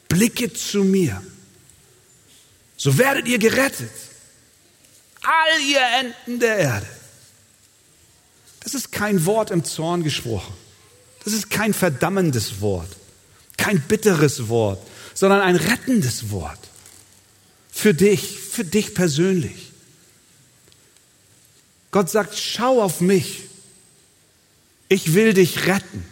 Blicke 0.09 0.53
zu 0.53 0.85
mir, 0.85 1.23
so 2.77 2.99
werdet 2.99 3.29
ihr 3.29 3.39
gerettet. 3.39 3.91
All 5.23 5.61
ihr 5.61 5.81
Enden 6.01 6.41
der 6.41 6.57
Erde. 6.59 6.87
Das 8.61 8.75
ist 8.75 8.93
kein 8.93 9.25
Wort 9.25 9.51
im 9.51 9.65
Zorn 9.65 10.03
gesprochen. 10.03 10.55
Das 11.25 11.33
ist 11.33 11.51
kein 11.51 11.75
verdammendes 11.75 12.61
Wort, 12.61 12.89
kein 13.57 13.81
bitteres 13.81 14.49
Wort, 14.49 14.85
sondern 15.15 15.41
ein 15.41 15.57
rettendes 15.57 16.31
Wort. 16.31 16.59
Für 17.71 17.95
dich, 17.95 18.39
für 18.39 18.65
dich 18.65 18.95
persönlich. 18.95 19.73
Gott 21.91 22.11
sagt, 22.11 22.37
schau 22.37 22.83
auf 22.83 23.01
mich. 23.01 23.45
Ich 24.89 25.15
will 25.15 25.35
dich 25.35 25.67
retten. 25.67 26.05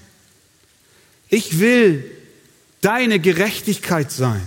Ich 1.29 1.59
will 1.59 2.11
deine 2.81 3.19
Gerechtigkeit 3.19 4.13
sein, 4.13 4.47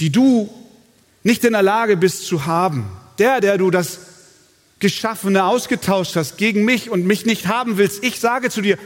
die 0.00 0.10
du 0.10 0.48
nicht 1.22 1.44
in 1.44 1.52
der 1.52 1.62
Lage 1.62 1.96
bist 1.96 2.24
zu 2.26 2.46
haben. 2.46 2.90
Der, 3.18 3.40
der 3.40 3.58
du 3.58 3.70
das 3.70 3.98
Geschaffene 4.78 5.44
ausgetauscht 5.44 6.14
hast 6.16 6.36
gegen 6.36 6.64
mich 6.64 6.88
und 6.88 7.04
mich 7.04 7.26
nicht 7.26 7.46
haben 7.46 7.76
willst, 7.78 8.04
ich 8.04 8.20
sage 8.20 8.48
zu 8.48 8.62
dir, 8.62 8.78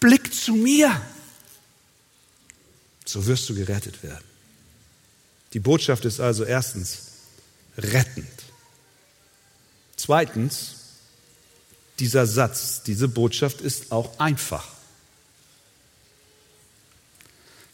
blick 0.00 0.34
zu 0.34 0.54
mir. 0.54 1.00
So 3.04 3.26
wirst 3.26 3.48
du 3.48 3.54
gerettet 3.54 4.02
werden. 4.02 4.24
Die 5.52 5.60
Botschaft 5.60 6.04
ist 6.04 6.20
also 6.20 6.44
erstens 6.44 7.02
rettend. 7.78 8.26
Zweitens, 9.96 10.74
dieser 11.98 12.26
Satz, 12.26 12.82
diese 12.82 13.08
Botschaft 13.08 13.60
ist 13.60 13.92
auch 13.92 14.18
einfach. 14.18 14.75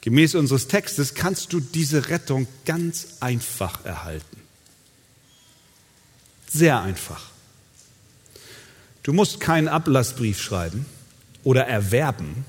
Gemäß 0.02 0.34
unseres 0.34 0.68
Textes 0.68 1.14
kannst 1.14 1.52
du 1.52 1.60
diese 1.60 2.10
Rettung 2.10 2.46
ganz 2.66 3.16
einfach 3.20 3.84
erhalten. 3.84 4.40
Sehr 6.48 6.80
einfach. 6.80 7.30
Du 9.02 9.12
musst 9.12 9.40
keinen 9.40 9.68
Ablassbrief 9.68 10.40
schreiben 10.40 10.84
oder 11.44 11.66
erwerben, 11.66 12.44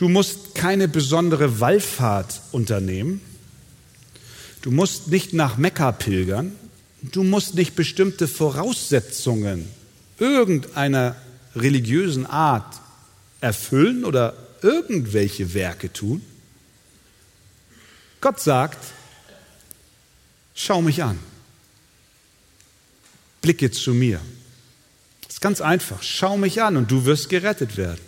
Du 0.00 0.08
musst 0.08 0.54
keine 0.54 0.88
besondere 0.88 1.60
Wallfahrt 1.60 2.40
unternehmen. 2.52 3.20
Du 4.62 4.70
musst 4.70 5.08
nicht 5.08 5.34
nach 5.34 5.58
Mekka 5.58 5.92
pilgern. 5.92 6.52
Du 7.02 7.22
musst 7.22 7.54
nicht 7.54 7.76
bestimmte 7.76 8.26
Voraussetzungen 8.26 9.68
irgendeiner 10.18 11.16
religiösen 11.54 12.24
Art 12.24 12.80
erfüllen 13.42 14.06
oder 14.06 14.32
irgendwelche 14.62 15.54
Werke 15.54 15.92
tun. 15.92 16.24
Gott 18.20 18.40
sagt, 18.40 18.78
schau 20.54 20.82
mich 20.82 21.02
an, 21.02 21.18
blicke 23.40 23.70
zu 23.70 23.94
mir. 23.94 24.20
Das 25.22 25.34
ist 25.34 25.40
ganz 25.40 25.60
einfach, 25.60 26.02
schau 26.02 26.36
mich 26.36 26.62
an 26.62 26.76
und 26.76 26.90
du 26.90 27.04
wirst 27.04 27.28
gerettet 27.28 27.76
werden. 27.76 28.00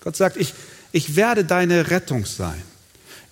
Gott 0.00 0.16
sagt, 0.16 0.36
ich, 0.36 0.54
ich 0.92 1.16
werde 1.16 1.44
deine 1.44 1.90
Rettung 1.90 2.24
sein. 2.24 2.62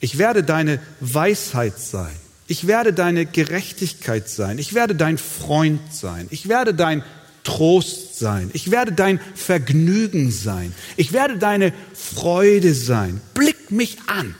Ich 0.00 0.18
werde 0.18 0.44
deine 0.44 0.80
Weisheit 1.00 1.78
sein. 1.78 2.14
Ich 2.46 2.66
werde 2.66 2.92
deine 2.92 3.26
Gerechtigkeit 3.26 4.28
sein. 4.28 4.58
Ich 4.58 4.74
werde 4.74 4.94
dein 4.94 5.18
Freund 5.18 5.80
sein. 5.92 6.28
Ich 6.30 6.48
werde 6.48 6.74
dein 6.74 7.02
Trost 7.44 8.18
sein. 8.18 8.50
Ich 8.52 8.70
werde 8.70 8.92
dein 8.92 9.20
Vergnügen 9.34 10.30
sein. 10.30 10.74
Ich 10.96 11.12
werde 11.12 11.38
deine 11.38 11.72
Freude 11.94 12.74
sein. 12.74 13.20
Blick 13.34 13.70
mich 13.70 13.96
an. 14.06 14.34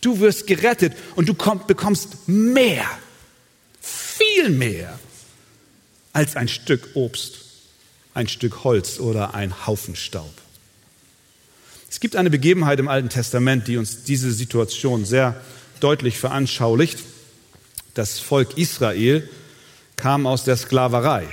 Du 0.00 0.20
wirst 0.20 0.46
gerettet 0.46 0.94
und 1.16 1.28
du 1.28 1.34
komm, 1.34 1.66
bekommst 1.66 2.28
mehr, 2.28 2.86
viel 3.80 4.50
mehr 4.50 4.98
als 6.12 6.36
ein 6.36 6.48
Stück 6.48 6.90
Obst, 6.94 7.40
ein 8.14 8.28
Stück 8.28 8.64
Holz 8.64 9.00
oder 9.00 9.34
ein 9.34 9.66
Haufen 9.66 9.96
Staub. 9.96 10.32
Es 11.90 12.00
gibt 12.00 12.16
eine 12.16 12.30
Begebenheit 12.30 12.78
im 12.78 12.88
Alten 12.88 13.08
Testament, 13.08 13.66
die 13.66 13.76
uns 13.76 14.04
diese 14.04 14.30
Situation 14.30 15.04
sehr 15.04 15.40
deutlich 15.80 16.18
veranschaulicht. 16.18 16.98
Das 17.94 18.20
Volk 18.20 18.56
Israel 18.56 19.28
kam 19.96 20.26
aus 20.26 20.44
der 20.44 20.56
Sklaverei 20.56 21.26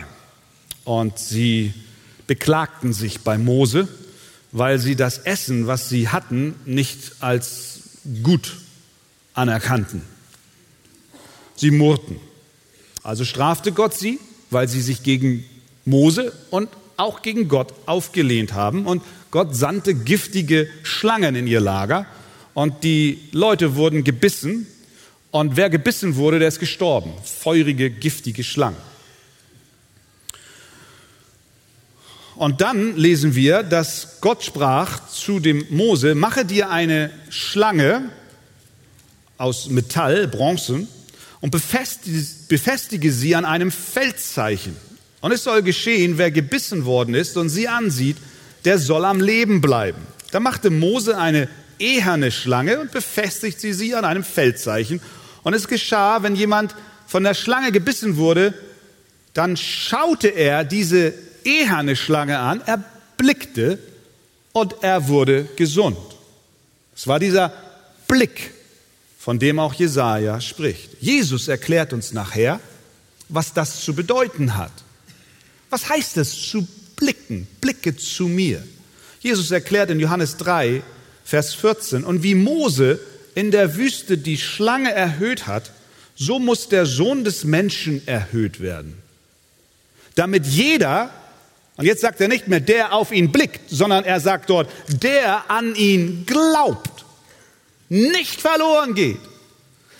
und 0.85 1.19
sie 1.19 1.73
beklagten 2.27 2.93
sich 2.93 3.21
bei 3.21 3.37
Mose, 3.37 3.87
weil 4.51 4.79
sie 4.79 4.95
das 4.95 5.17
Essen, 5.17 5.67
was 5.67 5.89
sie 5.89 6.07
hatten, 6.07 6.55
nicht 6.65 7.17
als 7.19 7.81
gut 8.23 8.55
anerkannten. 9.33 10.01
Sie 11.55 11.71
murrten. 11.71 12.17
Also 13.03 13.25
strafte 13.25 13.71
Gott 13.71 13.93
sie, 13.93 14.19
weil 14.49 14.67
sie 14.67 14.81
sich 14.81 15.03
gegen 15.03 15.43
Mose 15.83 16.31
und 16.49 16.69
auch 16.97 17.21
gegen 17.21 17.47
Gott 17.47 17.73
aufgelehnt 17.85 18.53
haben 18.53 18.85
und 18.85 19.03
Gott 19.31 19.55
sandte 19.55 19.93
giftige 19.93 20.69
Schlangen 20.83 21.35
in 21.35 21.45
ihr 21.47 21.59
Lager 21.59 22.05
und 22.53 22.83
die 22.83 23.19
Leute 23.31 23.75
wurden 23.75 24.03
gebissen 24.03 24.65
und 25.31 25.57
wer 25.57 25.69
gebissen 25.69 26.15
wurde, 26.15 26.39
der 26.39 26.47
ist 26.47 26.59
gestorben. 26.59 27.11
Feurige, 27.23 27.89
giftige 27.89 28.43
Schlangen. 28.43 28.77
Und 32.35 32.61
dann 32.61 32.97
lesen 32.97 33.35
wir, 33.35 33.63
dass 33.63 34.17
Gott 34.19 34.43
sprach 34.43 35.07
zu 35.07 35.39
dem 35.39 35.65
Mose, 35.69 36.15
mache 36.15 36.43
dir 36.43 36.69
eine 36.69 37.11
Schlange 37.29 38.09
aus 39.37 39.69
Metall, 39.69 40.27
Bronze, 40.27 40.87
und 41.41 41.51
befestige, 41.51 42.25
befestige 42.47 43.11
sie 43.11 43.35
an 43.35 43.45
einem 43.45 43.71
Feldzeichen. 43.71 44.75
Und 45.21 45.31
es 45.31 45.43
soll 45.43 45.61
geschehen, 45.61 46.17
wer 46.17 46.31
gebissen 46.31 46.85
worden 46.85 47.13
ist 47.13 47.37
und 47.37 47.49
sie 47.49 47.67
ansieht, 47.67 48.17
der 48.65 48.79
soll 48.79 49.05
am 49.05 49.21
Leben 49.21 49.61
bleiben. 49.61 50.01
Da 50.31 50.39
machte 50.39 50.69
Mose 50.69 51.17
eine 51.17 51.47
eherne 51.77 52.31
Schlange 52.31 52.79
und 52.79 52.91
befestigte 52.91 53.73
sie 53.73 53.95
an 53.95 54.05
einem 54.05 54.23
Feldzeichen. 54.23 55.01
Und 55.43 55.53
es 55.53 55.67
geschah, 55.67 56.23
wenn 56.23 56.35
jemand 56.35 56.75
von 57.05 57.23
der 57.23 57.33
Schlange 57.33 57.71
gebissen 57.71 58.17
wurde, 58.17 58.53
dann 59.33 59.57
schaute 59.57 60.29
er 60.29 60.63
diese 60.63 61.13
eherne 61.45 61.95
Schlange 61.95 62.39
an, 62.39 62.61
er 62.65 62.83
blickte 63.17 63.79
und 64.51 64.75
er 64.81 65.07
wurde 65.07 65.47
gesund. 65.55 65.97
Es 66.95 67.07
war 67.07 67.19
dieser 67.19 67.53
Blick, 68.07 68.51
von 69.19 69.39
dem 69.39 69.59
auch 69.59 69.73
Jesaja 69.73 70.39
spricht. 70.41 70.91
Jesus 71.01 71.47
erklärt 71.47 71.93
uns 71.93 72.13
nachher, 72.13 72.59
was 73.29 73.53
das 73.53 73.81
zu 73.81 73.93
bedeuten 73.93 74.55
hat. 74.55 74.71
Was 75.69 75.89
heißt 75.89 76.17
es 76.17 76.49
zu 76.49 76.67
blicken? 76.95 77.47
Blicke 77.59 77.95
zu 77.95 78.27
mir. 78.27 78.63
Jesus 79.19 79.51
erklärt 79.51 79.89
in 79.89 79.99
Johannes 79.99 80.37
3, 80.37 80.83
Vers 81.23 81.55
14, 81.55 82.03
und 82.03 82.21
wie 82.21 82.35
Mose 82.35 82.99
in 83.33 83.51
der 83.51 83.75
Wüste 83.75 84.17
die 84.17 84.37
Schlange 84.37 84.93
erhöht 84.93 85.47
hat, 85.47 85.71
so 86.15 86.39
muss 86.39 86.69
der 86.69 86.85
Sohn 86.85 87.23
des 87.23 87.43
Menschen 87.43 88.07
erhöht 88.07 88.61
werden. 88.61 89.01
Damit 90.13 90.45
jeder, 90.45 91.09
und 91.77 91.85
jetzt 91.85 92.01
sagt 92.01 92.21
er 92.21 92.27
nicht 92.27 92.47
mehr, 92.47 92.61
der 92.61 92.93
auf 92.93 93.11
ihn 93.11 93.31
blickt, 93.31 93.69
sondern 93.69 94.05
er 94.05 94.19
sagt 94.19 94.49
dort, 94.49 94.69
der 94.87 95.49
an 95.49 95.75
ihn 95.75 96.25
glaubt, 96.25 97.05
nicht 97.89 98.39
verloren 98.39 98.93
geht, 98.95 99.19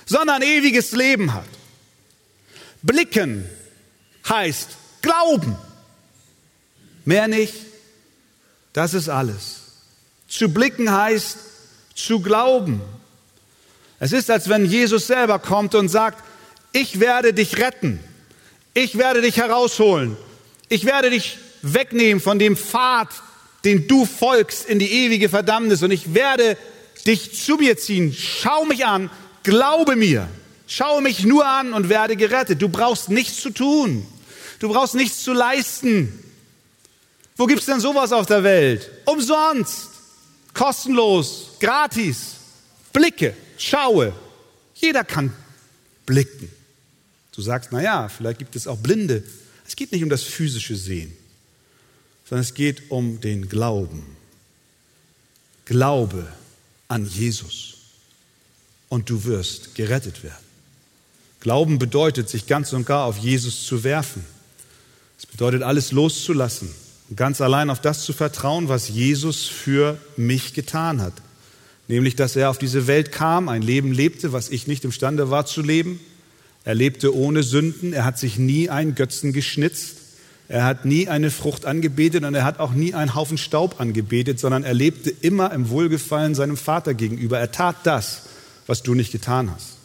sondern 0.05 0.41
ewiges 0.41 0.93
Leben 0.93 1.33
hat. 1.33 1.47
Blicken 2.81 3.49
heißt 4.29 4.69
glauben. 5.01 5.57
Mehr 7.03 7.27
nicht. 7.27 7.55
Das 8.73 8.93
ist 8.93 9.09
alles. 9.09 9.61
Zu 10.27 10.49
blicken 10.49 10.91
heißt 10.91 11.37
zu 11.93 12.19
glauben. 12.21 12.81
Es 13.99 14.11
ist, 14.11 14.29
als 14.29 14.49
wenn 14.49 14.65
Jesus 14.65 15.07
selber 15.07 15.39
kommt 15.39 15.75
und 15.75 15.89
sagt, 15.89 16.23
ich 16.73 16.99
werde 16.99 17.33
dich 17.33 17.57
retten. 17.57 17.99
Ich 18.73 18.97
werde 18.97 19.21
dich 19.21 19.37
herausholen. 19.37 20.17
Ich 20.67 20.85
werde 20.85 21.09
dich 21.09 21.37
wegnehmen 21.73 22.21
von 22.21 22.39
dem 22.39 22.55
Pfad, 22.55 23.09
den 23.63 23.87
du 23.87 24.05
folgst 24.05 24.65
in 24.65 24.79
die 24.79 24.91
ewige 24.91 25.29
Verdammnis 25.29 25.81
und 25.81 25.91
ich 25.91 26.13
werde 26.13 26.57
dich 27.05 27.43
zu 27.43 27.55
mir 27.55 27.77
ziehen. 27.77 28.15
Schau 28.17 28.65
mich 28.65 28.85
an, 28.85 29.09
glaube 29.43 29.95
mir. 29.95 30.29
Schau 30.67 31.01
mich 31.01 31.23
nur 31.23 31.45
an 31.45 31.73
und 31.73 31.89
werde 31.89 32.15
gerettet. 32.15 32.61
Du 32.61 32.69
brauchst 32.69 33.09
nichts 33.09 33.41
zu 33.41 33.49
tun. 33.49 34.05
Du 34.59 34.69
brauchst 34.69 34.95
nichts 34.95 35.23
zu 35.23 35.33
leisten. 35.33 36.23
Wo 37.37 37.45
gibt's 37.45 37.65
denn 37.65 37.79
sowas 37.79 38.11
auf 38.11 38.25
der 38.25 38.43
Welt? 38.43 38.89
Umsonst, 39.05 39.89
kostenlos, 40.53 41.51
gratis. 41.59 42.35
Blicke, 42.93 43.35
schaue. 43.57 44.13
Jeder 44.75 45.03
kann 45.03 45.33
blicken. 46.05 46.49
Du 47.33 47.41
sagst, 47.41 47.69
na 47.71 47.81
ja, 47.81 48.07
vielleicht 48.07 48.39
gibt 48.39 48.55
es 48.55 48.67
auch 48.67 48.77
Blinde. 48.77 49.23
Es 49.67 49.75
geht 49.75 49.91
nicht 49.91 50.03
um 50.03 50.09
das 50.09 50.23
physische 50.23 50.75
Sehen 50.75 51.15
sondern 52.27 52.41
es 52.41 52.53
geht 52.53 52.89
um 52.91 53.21
den 53.21 53.49
Glauben. 53.49 54.03
Glaube 55.65 56.27
an 56.87 57.05
Jesus 57.05 57.75
und 58.89 59.09
du 59.09 59.23
wirst 59.25 59.75
gerettet 59.75 60.23
werden. 60.23 60.45
Glauben 61.39 61.79
bedeutet, 61.79 62.29
sich 62.29 62.47
ganz 62.47 62.73
und 62.73 62.85
gar 62.85 63.05
auf 63.05 63.17
Jesus 63.17 63.65
zu 63.65 63.83
werfen. 63.83 64.23
Es 65.17 65.25
bedeutet, 65.25 65.63
alles 65.63 65.91
loszulassen 65.91 66.69
und 67.09 67.17
ganz 67.17 67.39
allein 67.41 67.69
auf 67.69 67.81
das 67.81 68.03
zu 68.03 68.13
vertrauen, 68.13 68.67
was 68.67 68.89
Jesus 68.89 69.45
für 69.45 69.99
mich 70.17 70.53
getan 70.53 71.01
hat. 71.01 71.13
Nämlich, 71.87 72.15
dass 72.15 72.35
er 72.35 72.49
auf 72.49 72.57
diese 72.57 72.87
Welt 72.87 73.11
kam, 73.11 73.47
ein 73.47 73.61
Leben 73.61 73.91
lebte, 73.91 74.33
was 74.33 74.49
ich 74.49 74.65
nicht 74.65 74.83
imstande 74.85 75.29
war 75.29 75.45
zu 75.45 75.61
leben. 75.61 75.99
Er 76.63 76.73
lebte 76.73 77.15
ohne 77.15 77.43
Sünden, 77.43 77.93
er 77.93 78.05
hat 78.05 78.17
sich 78.17 78.39
nie 78.39 78.69
einen 78.69 78.95
Götzen 78.95 79.33
geschnitzt. 79.33 79.97
Er 80.47 80.63
hat 80.63 80.85
nie 80.85 81.07
eine 81.07 81.31
Frucht 81.31 81.65
angebetet 81.65 82.23
und 82.23 82.35
er 82.35 82.43
hat 82.43 82.59
auch 82.59 82.73
nie 82.73 82.93
einen 82.93 83.15
Haufen 83.15 83.37
Staub 83.37 83.79
angebetet, 83.79 84.39
sondern 84.39 84.63
er 84.63 84.75
lebte 84.75 85.09
immer 85.09 85.51
im 85.51 85.69
Wohlgefallen 85.69 86.35
seinem 86.35 86.57
Vater 86.57 86.93
gegenüber. 86.93 87.39
Er 87.39 87.51
tat 87.51 87.77
das, 87.83 88.23
was 88.67 88.83
du 88.83 88.93
nicht 88.93 89.11
getan 89.11 89.51
hast. 89.53 89.77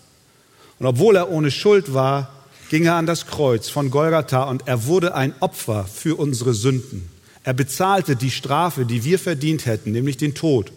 Und 0.79 0.87
obwohl 0.87 1.17
er 1.17 1.31
ohne 1.31 1.51
Schuld 1.51 1.95
war, 1.95 2.31
ging 2.69 2.85
er 2.85 2.95
an 2.95 3.07
das 3.07 3.27
Kreuz 3.27 3.69
von 3.69 3.91
Golgatha 3.91 4.45
und 4.45 4.69
er 4.69 4.87
wurde 4.87 5.15
ein 5.15 5.35
Opfer 5.41 5.85
für 5.85 6.19
unsere 6.19 6.55
Sünden. 6.55 7.09
Er 7.43 7.55
bezahlte 7.55 8.17
die 8.17 8.31
Strafe, 8.31 8.85
die 8.85 9.03
wir 9.05 9.19
verdient 9.19 9.67
hätten, 9.67 9.93
nämlich 9.93 10.19
den 10.19 10.35
Tod. 10.35 10.73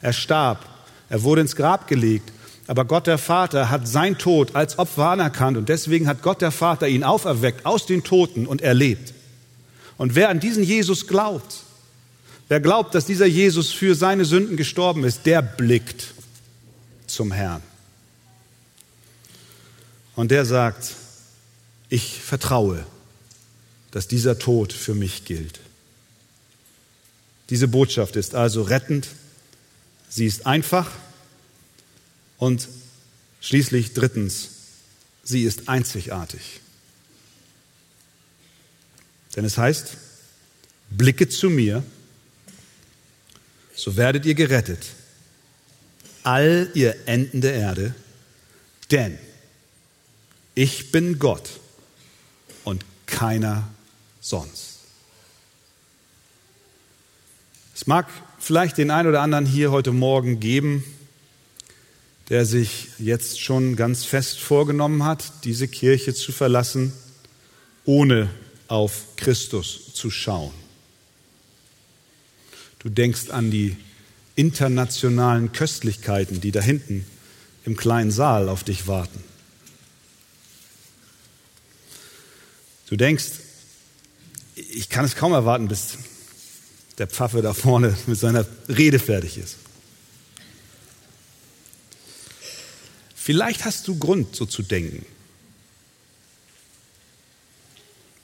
Er 0.00 0.12
starb, 0.12 0.64
er 1.08 1.22
wurde 1.24 1.40
ins 1.40 1.56
Grab 1.56 1.88
gelegt, 1.88 2.32
aber 2.66 2.84
Gott 2.84 3.06
der 3.06 3.18
Vater 3.18 3.70
hat 3.70 3.86
sein 3.86 4.18
Tod 4.18 4.56
als 4.56 4.78
Opfer 4.78 5.10
anerkannt 5.10 5.56
und 5.56 5.68
deswegen 5.68 6.08
hat 6.08 6.22
Gott 6.22 6.40
der 6.40 6.50
Vater 6.50 6.88
ihn 6.88 7.04
auferweckt 7.04 7.64
aus 7.64 7.86
den 7.86 8.02
Toten 8.02 8.46
und 8.46 8.60
erlebt. 8.60 9.14
Und 9.98 10.14
wer 10.14 10.28
an 10.28 10.40
diesen 10.40 10.64
Jesus 10.64 11.06
glaubt, 11.06 11.62
wer 12.48 12.60
glaubt, 12.60 12.94
dass 12.94 13.06
dieser 13.06 13.26
Jesus 13.26 13.72
für 13.72 13.94
seine 13.94 14.24
Sünden 14.24 14.56
gestorben 14.56 15.04
ist, 15.04 15.26
der 15.26 15.42
blickt 15.42 16.14
zum 17.06 17.30
Herrn. 17.32 17.62
Und 20.16 20.30
der 20.30 20.44
sagt, 20.44 20.94
ich 21.88 22.20
vertraue, 22.20 22.84
dass 23.92 24.08
dieser 24.08 24.38
Tod 24.38 24.72
für 24.72 24.94
mich 24.94 25.24
gilt. 25.24 25.60
Diese 27.48 27.68
Botschaft 27.68 28.16
ist 28.16 28.34
also 28.34 28.62
rettend, 28.62 29.08
sie 30.08 30.26
ist 30.26 30.46
einfach 30.46 30.90
und 32.38 32.68
schließlich 33.40 33.94
drittens, 33.94 34.48
sie 35.22 35.42
ist 35.42 35.68
einzigartig. 35.68 36.60
Denn 39.34 39.44
es 39.44 39.58
heißt, 39.58 39.96
blicke 40.90 41.28
zu 41.28 41.50
mir, 41.50 41.82
so 43.74 43.96
werdet 43.96 44.24
ihr 44.24 44.34
gerettet, 44.34 44.86
all 46.22 46.70
ihr 46.74 46.96
Enden 47.06 47.40
der 47.40 47.54
Erde, 47.54 47.94
denn 48.90 49.18
ich 50.54 50.90
bin 50.90 51.18
Gott 51.18 51.60
und 52.64 52.84
keiner 53.04 53.68
sonst. 54.20 54.78
Es 57.74 57.86
mag 57.86 58.08
vielleicht 58.38 58.78
den 58.78 58.90
einen 58.90 59.08
oder 59.08 59.20
anderen 59.20 59.44
hier 59.44 59.70
heute 59.70 59.92
Morgen 59.92 60.40
geben, 60.40 60.82
der 62.28 62.44
sich 62.44 62.88
jetzt 62.98 63.40
schon 63.40 63.76
ganz 63.76 64.04
fest 64.04 64.38
vorgenommen 64.38 65.04
hat, 65.04 65.44
diese 65.44 65.68
Kirche 65.68 66.14
zu 66.14 66.32
verlassen, 66.32 66.92
ohne 67.84 68.28
auf 68.68 69.04
Christus 69.16 69.92
zu 69.94 70.10
schauen. 70.10 70.52
Du 72.80 72.88
denkst 72.88 73.30
an 73.30 73.50
die 73.50 73.76
internationalen 74.34 75.52
Köstlichkeiten, 75.52 76.40
die 76.40 76.52
da 76.52 76.60
hinten 76.60 77.06
im 77.64 77.76
kleinen 77.76 78.10
Saal 78.10 78.48
auf 78.48 78.64
dich 78.64 78.86
warten. 78.86 79.22
Du 82.88 82.96
denkst, 82.96 83.26
ich 84.54 84.88
kann 84.88 85.04
es 85.04 85.16
kaum 85.16 85.32
erwarten, 85.32 85.68
bis 85.68 85.98
der 86.98 87.06
Pfaffe 87.06 87.42
da 87.42 87.54
vorne 87.54 87.96
mit 88.06 88.18
seiner 88.18 88.46
Rede 88.68 88.98
fertig 88.98 89.38
ist. 89.38 89.56
Vielleicht 93.26 93.64
hast 93.64 93.88
du 93.88 93.98
Grund, 93.98 94.36
so 94.36 94.46
zu 94.46 94.62
denken. 94.62 95.04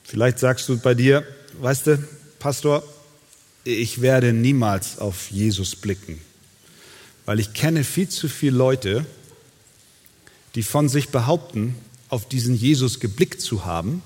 Vielleicht 0.05 0.39
sagst 0.39 0.69
du 0.69 0.77
bei 0.77 0.93
dir, 0.93 1.27
weißt 1.59 1.87
du, 1.87 2.07
Pastor, 2.39 2.87
ich 3.65 3.99
werde 3.99 4.31
niemals 4.31 4.99
auf 4.99 5.29
Jesus 5.29 5.75
blicken, 5.75 6.21
weil 7.25 7.41
ich 7.41 7.51
kenne 7.51 7.83
viel 7.83 8.07
zu 8.07 8.29
viele 8.29 8.55
Leute, 8.55 9.05
die 10.55 10.63
von 10.63 10.87
sich 10.87 11.09
behaupten, 11.09 11.75
auf 12.07 12.29
diesen 12.29 12.55
Jesus 12.55 13.01
geblickt 13.01 13.41
zu 13.41 13.65
haben. 13.65 14.01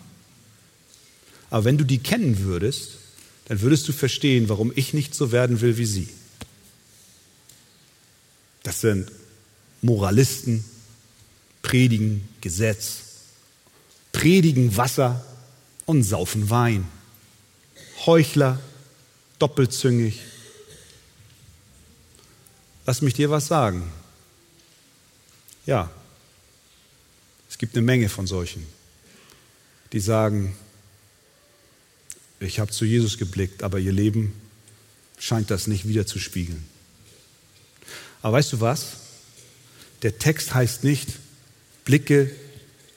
Aber 1.51 1.63
wenn 1.65 1.77
du 1.77 1.83
die 1.83 1.99
kennen 1.99 2.39
würdest, 2.39 2.97
dann 3.45 3.61
würdest 3.61 3.87
du 3.87 3.93
verstehen, 3.93 4.49
warum 4.49 4.73
ich 4.75 4.95
nicht 4.95 5.13
so 5.13 5.31
werden 5.31 5.61
will 5.61 5.77
wie 5.77 5.85
sie. 5.85 6.09
Das 8.63 8.81
sind 8.81 9.11
Moralisten, 9.83 10.65
predigen 11.67 12.25
Gesetz, 12.39 13.01
predigen 14.13 14.77
Wasser 14.77 15.25
und 15.85 16.01
saufen 16.03 16.49
Wein. 16.49 16.87
Heuchler, 18.05 18.57
doppelzüngig. 19.37 20.21
Lass 22.85 23.01
mich 23.01 23.15
dir 23.15 23.29
was 23.31 23.47
sagen. 23.47 23.83
Ja, 25.65 25.91
es 27.49 27.57
gibt 27.57 27.75
eine 27.75 27.85
Menge 27.85 28.07
von 28.07 28.27
solchen, 28.27 28.65
die 29.91 29.99
sagen, 29.99 30.55
ich 32.39 32.61
habe 32.61 32.71
zu 32.71 32.85
Jesus 32.85 33.17
geblickt, 33.17 33.61
aber 33.61 33.77
ihr 33.79 33.91
Leben 33.91 34.31
scheint 35.19 35.51
das 35.51 35.67
nicht 35.67 35.85
wieder 35.85 36.05
zu 36.05 36.17
spiegeln. 36.17 36.65
Aber 38.21 38.37
weißt 38.37 38.53
du 38.53 38.61
was? 38.61 38.93
Der 40.01 40.17
Text 40.17 40.53
heißt 40.53 40.85
nicht, 40.85 41.09
blicke 41.87 42.29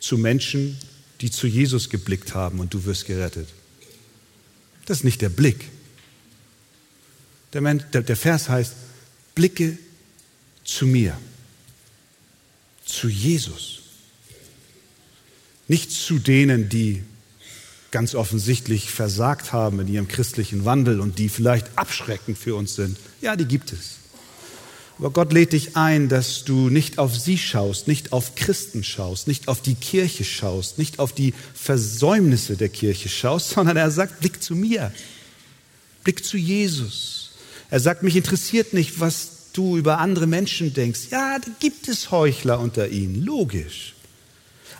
zu 0.00 0.18
Menschen, 0.18 0.76
die 1.20 1.30
zu 1.30 1.46
Jesus 1.46 1.90
geblickt 1.90 2.34
haben 2.34 2.58
und 2.58 2.74
du 2.74 2.84
wirst 2.86 3.06
gerettet. 3.06 3.48
Das 4.86 4.98
ist 4.98 5.04
nicht 5.04 5.22
der 5.22 5.28
Blick. 5.28 5.68
Der, 7.52 7.60
Mensch, 7.60 7.84
der, 7.92 8.02
der 8.02 8.16
Vers 8.16 8.48
heißt, 8.48 8.74
blicke 9.36 9.78
zu 10.64 10.88
mir, 10.88 11.16
zu 12.84 13.08
Jesus. 13.08 13.82
Nicht 15.68 15.92
zu 15.92 16.18
denen, 16.18 16.68
die 16.68 17.04
ganz 17.92 18.16
offensichtlich 18.16 18.90
versagt 18.90 19.52
haben 19.52 19.78
in 19.78 19.86
ihrem 19.86 20.08
christlichen 20.08 20.64
Wandel 20.64 20.98
und 20.98 21.20
die 21.20 21.28
vielleicht 21.28 21.78
abschreckend 21.78 22.36
für 22.36 22.56
uns 22.56 22.74
sind. 22.74 22.96
Ja, 23.20 23.36
die 23.36 23.44
gibt 23.44 23.72
es. 23.72 23.98
Aber 25.00 25.12
Gott 25.12 25.32
lädt 25.32 25.54
dich 25.54 25.78
ein, 25.78 26.10
dass 26.10 26.44
du 26.44 26.68
nicht 26.68 26.98
auf 26.98 27.16
sie 27.16 27.38
schaust, 27.38 27.88
nicht 27.88 28.12
auf 28.12 28.34
Christen 28.34 28.84
schaust, 28.84 29.28
nicht 29.28 29.48
auf 29.48 29.62
die 29.62 29.74
Kirche 29.74 30.24
schaust, 30.24 30.76
nicht 30.76 30.98
auf 30.98 31.14
die 31.14 31.32
Versäumnisse 31.54 32.58
der 32.58 32.68
Kirche 32.68 33.08
schaust, 33.08 33.48
sondern 33.54 33.78
er 33.78 33.90
sagt, 33.90 34.20
blick 34.20 34.42
zu 34.42 34.54
mir, 34.54 34.92
blick 36.04 36.22
zu 36.22 36.36
Jesus. 36.36 37.30
Er 37.70 37.80
sagt, 37.80 38.02
mich 38.02 38.14
interessiert 38.14 38.74
nicht, 38.74 39.00
was 39.00 39.30
du 39.54 39.78
über 39.78 40.00
andere 40.00 40.26
Menschen 40.26 40.74
denkst. 40.74 41.08
Ja, 41.10 41.38
da 41.38 41.50
gibt 41.60 41.88
es 41.88 42.10
Heuchler 42.10 42.60
unter 42.60 42.90
ihnen, 42.90 43.24
logisch. 43.24 43.94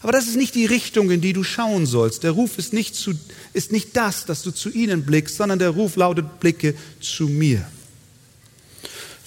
Aber 0.02 0.12
das 0.12 0.26
ist 0.26 0.37
nicht 0.37 0.54
die 0.54 0.66
Richtung, 0.66 1.11
in 1.11 1.22
die 1.22 1.33
du 1.33 1.44
schauen 1.44 1.87
sollst. 1.87 2.24
Der 2.24 2.33
Ruf 2.33 2.59
ist 2.59 2.74
nicht, 2.74 2.94
zu, 2.94 3.14
ist 3.54 3.72
nicht 3.72 3.96
das, 3.96 4.26
dass 4.26 4.42
du 4.42 4.50
zu 4.50 4.68
ihnen 4.68 5.06
blickst, 5.06 5.38
sondern 5.38 5.59
der 5.59 5.70
Ruf 5.70 5.96
lautet, 5.96 6.40
blicke 6.40 6.74
zu 7.00 7.26
mir. 7.26 7.66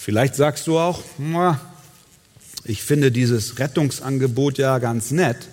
Vielleicht 0.04 0.36
sagst 0.36 0.68
du 0.68 0.80
auch, 0.80 1.02
ich 2.66 2.84
finde 2.84 3.10
dieses 3.10 3.58
Rettungsangebot 3.58 4.58
ja 4.58 4.78
ganz 4.80 5.12
nett, 5.12 5.48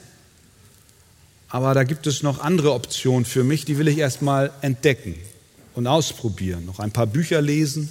aber 1.48 1.72
da 1.72 1.84
gibt 1.84 2.08
es 2.08 2.24
noch 2.24 2.40
andere 2.40 2.72
Optionen 2.72 3.24
für 3.24 3.44
mich, 3.44 3.64
die 3.64 3.78
will 3.78 3.86
ich 3.86 3.98
erstmal 3.98 4.50
entdecken 4.60 5.14
und 5.76 5.86
ausprobieren. 5.86 6.66
Noch 6.66 6.80
ein 6.80 6.90
paar 6.90 7.06
Bücher 7.06 7.40
lesen, 7.40 7.90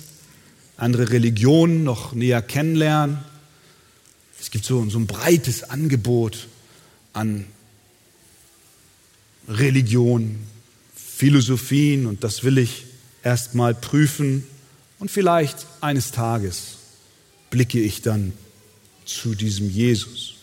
andere 0.76 1.12
Religionen 1.12 1.86
noch 1.86 2.12
näher 2.12 2.42
kennenlernen. 2.42 3.20
Es 4.38 4.52
gibt 4.52 4.66
so, 4.66 4.86
so 4.90 5.00
ein 5.00 5.08
breites 5.08 5.64
Angebot 5.64 6.50
an 7.14 7.46
Religion, 9.48 10.40
Philosophien 10.94 12.06
und 12.06 12.26
das 12.26 12.44
will 12.44 12.58
ich 12.58 12.84
erstmal 13.24 13.74
prüfen 13.74 14.44
und 15.00 15.10
vielleicht 15.10 15.66
eines 15.82 16.12
Tages 16.12 16.78
blicke 17.50 17.80
ich 17.80 18.02
dann 18.02 18.34
zu 19.06 19.34
diesem 19.34 19.70
Jesus. 19.70 20.36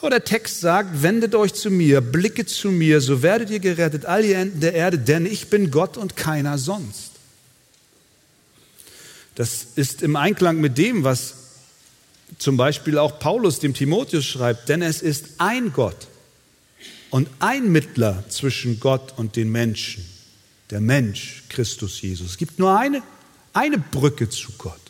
Aber 0.00 0.10
der 0.10 0.24
Text 0.24 0.60
sagt, 0.60 1.02
wendet 1.02 1.34
euch 1.34 1.52
zu 1.52 1.70
mir, 1.70 2.00
blicke 2.00 2.46
zu 2.46 2.70
mir, 2.70 3.02
so 3.02 3.22
werdet 3.22 3.50
ihr 3.50 3.60
gerettet, 3.60 4.06
all 4.06 4.24
ihr 4.24 4.38
Enden 4.38 4.60
der 4.60 4.72
Erde, 4.72 4.98
denn 4.98 5.26
ich 5.26 5.48
bin 5.48 5.70
Gott 5.70 5.98
und 5.98 6.16
keiner 6.16 6.56
sonst. 6.56 7.10
Das 9.34 9.66
ist 9.76 10.02
im 10.02 10.16
Einklang 10.16 10.60
mit 10.60 10.78
dem, 10.78 11.04
was 11.04 11.34
zum 12.38 12.56
Beispiel 12.56 12.96
auch 12.96 13.18
Paulus 13.18 13.58
dem 13.58 13.74
Timotheus 13.74 14.24
schreibt, 14.24 14.68
denn 14.68 14.80
es 14.80 15.02
ist 15.02 15.26
ein 15.38 15.72
Gott 15.72 16.08
und 17.10 17.28
ein 17.38 17.70
Mittler 17.70 18.24
zwischen 18.28 18.80
Gott 18.80 19.14
und 19.18 19.36
den 19.36 19.50
Menschen, 19.50 20.06
der 20.70 20.80
Mensch, 20.80 21.44
Christus 21.48 22.00
Jesus. 22.00 22.32
Es 22.32 22.38
gibt 22.38 22.58
nur 22.58 22.78
eine, 22.78 23.02
eine 23.52 23.78
Brücke 23.78 24.28
zu 24.28 24.52
Gott. 24.58 24.80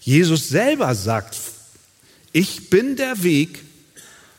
Jesus 0.00 0.48
selber 0.48 0.94
sagt, 0.94 1.36
ich 2.32 2.70
bin 2.70 2.96
der 2.96 3.22
Weg 3.22 3.62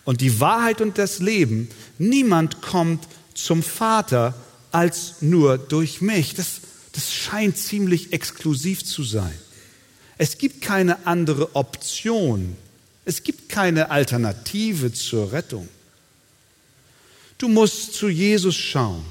und 0.04 0.22
die 0.22 0.39
Wahrheit 0.39 0.82
und 0.82 0.98
das 0.98 1.19
Leben. 1.19 1.69
Niemand 1.98 2.62
kommt 2.62 3.08
zum 3.34 3.63
Vater 3.63 4.34
als 4.72 5.22
nur 5.22 5.58
durch 5.58 6.02
mich. 6.02 6.34
Das, 6.34 6.62
das 6.91 7.13
scheint 7.13 7.58
ziemlich 7.58 8.12
exklusiv 8.12 8.84
zu 8.84 9.04
sein. 9.04 9.38
Es 10.17 10.38
gibt 10.38 10.62
keine 10.62 11.06
andere 11.06 11.56
Option. 11.56 12.56
Es 13.06 13.24
gibt 13.24 13.50
keine 13.50 13.91
Alternative 13.91 14.93
zur 14.93 15.32
Rettung. 15.32 15.67
Du 17.38 17.48
musst 17.48 17.93
zu 17.93 18.10
Jesus 18.10 18.56
schauen. 18.56 19.04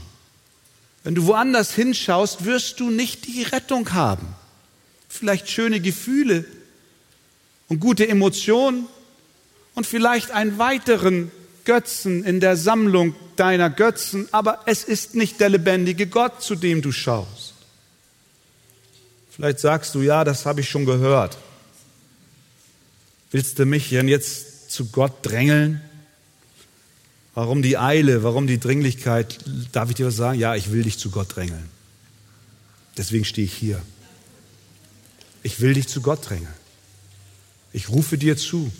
Wenn 1.05 1.15
du 1.15 1.27
woanders 1.27 1.75
hinschaust, 1.75 2.45
wirst 2.45 2.81
du 2.81 2.91
nicht 2.91 3.27
die 3.27 3.43
Rettung 3.43 3.93
haben. 3.93 4.27
Vielleicht 5.09 5.51
schöne 5.51 5.81
Gefühle 5.81 6.45
und 7.69 7.81
gute 7.81 8.09
Emotionen 8.09 8.87
und 9.75 9.87
vielleicht 9.87 10.31
einen 10.31 10.59
weiteren 10.59 11.31
Götzen 11.65 12.25
in 12.25 12.41
der 12.41 12.57
Sammlung 12.57 13.15
deiner 13.37 13.71
Götzen, 13.71 14.29
aber 14.33 14.61
es 14.67 14.85
ist 14.85 15.15
nicht 15.15 15.41
der 15.41 15.49
lebendige 15.49 16.07
Gott, 16.07 16.43
zu 16.43 16.55
dem 16.55 16.83
du 16.83 16.93
schaust. 16.93 17.55
Vielleicht 19.31 19.61
sagst 19.61 19.95
du, 19.95 20.03
ja, 20.03 20.25
das 20.25 20.45
habe 20.45 20.61
ich 20.61 20.69
schon 20.69 20.85
gehört. 20.85 21.39
Willst 23.31 23.59
du 23.59 23.65
mich 23.65 23.89
denn 23.89 24.09
jetzt 24.09 24.71
zu 24.71 24.87
Gott 24.91 25.15
drängeln? 25.23 25.81
Warum 27.35 27.63
die 27.63 27.79
Eile, 27.79 28.23
warum 28.23 28.47
die 28.47 28.61
Dringlichkeit? 28.61 29.39
Darf 29.73 29.89
ich 29.89 29.97
dir 29.97 30.07
was 30.07 30.17
sagen? 30.17 30.39
Ja, 30.39 30.55
ich 30.55 30.71
will 30.71 30.83
dich 30.83 30.99
zu 30.99 31.11
Gott 31.11 31.35
drängeln. 31.35 31.69
Deswegen 32.97 33.25
stehe 33.25 33.47
ich 33.47 33.55
hier. 33.55 33.81
Ich 35.43 35.61
will 35.61 35.75
dich 35.75 35.89
zu 35.89 36.03
Gott 36.03 36.29
drängeln. 36.29 36.53
Ich 37.73 37.89
rufe 37.89 38.19
dir 38.19 38.37
zu 38.37 38.71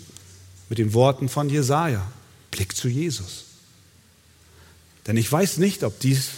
mit 0.69 0.77
den 0.77 0.93
Worten 0.93 1.29
von 1.29 1.49
Jesaja. 1.49 2.11
Blick 2.51 2.75
zu 2.75 2.87
Jesus. 2.87 3.45
Denn 5.07 5.17
ich 5.17 5.31
weiß 5.31 5.57
nicht, 5.57 5.83
ob 5.83 5.99
dies 5.99 6.29